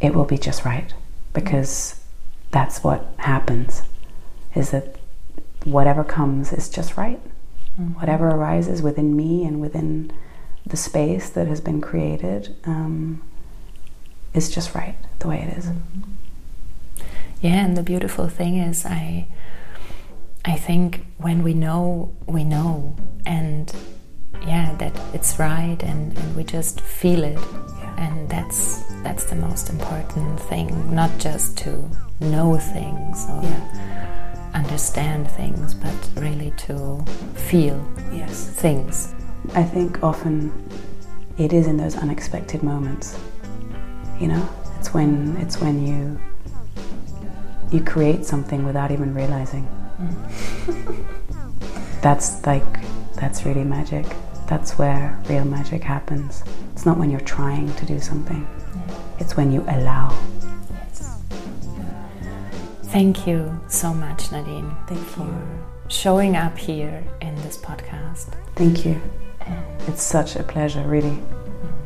[0.00, 0.92] it will be just right
[1.32, 2.00] because
[2.50, 3.82] that's what happens
[4.54, 4.96] is that
[5.64, 7.20] whatever comes is just right.
[7.78, 8.00] Mm-hmm.
[8.00, 10.12] Whatever arises within me and within
[10.66, 13.22] the space that has been created um,
[14.34, 15.70] is just right the way it is.
[17.40, 19.28] Yeah, and the beautiful thing is, I,
[20.44, 23.72] I think when we know, we know, and
[24.46, 27.94] yeah, that it's right, and, and we just feel it, yeah.
[27.98, 30.94] and that's that's the most important thing.
[30.94, 31.88] Not just to
[32.20, 34.50] know things or yeah.
[34.54, 38.48] understand things, but really to feel yes.
[38.48, 39.15] things.
[39.54, 40.52] I think often
[41.38, 43.18] it is in those unexpected moments.
[44.20, 44.48] You know,
[44.78, 46.18] it's when it's when you
[47.70, 49.68] you create something without even realizing.
[50.00, 51.06] Mm.
[52.02, 52.64] that's like
[53.14, 54.06] that's really magic.
[54.46, 56.44] That's where real magic happens.
[56.72, 58.46] It's not when you're trying to do something.
[59.18, 60.16] It's when you allow.
[60.70, 61.18] Yes.
[62.84, 64.70] Thank you so much, Nadine.
[64.86, 65.64] Thank you for you.
[65.88, 68.34] showing up here in this podcast.
[68.54, 69.00] Thank you.
[69.86, 71.18] It's such a pleasure, really.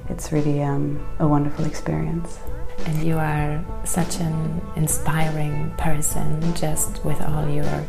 [0.08, 2.38] It's really um, a wonderful experience.
[2.86, 7.86] And you are such an inspiring person, just with all your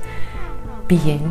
[0.88, 1.23] being.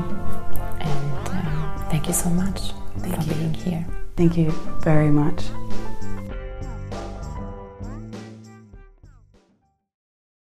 [0.81, 3.35] And um, thank you so much thank for you.
[3.35, 3.87] being here.
[4.17, 4.51] Thank you
[4.81, 5.45] very much.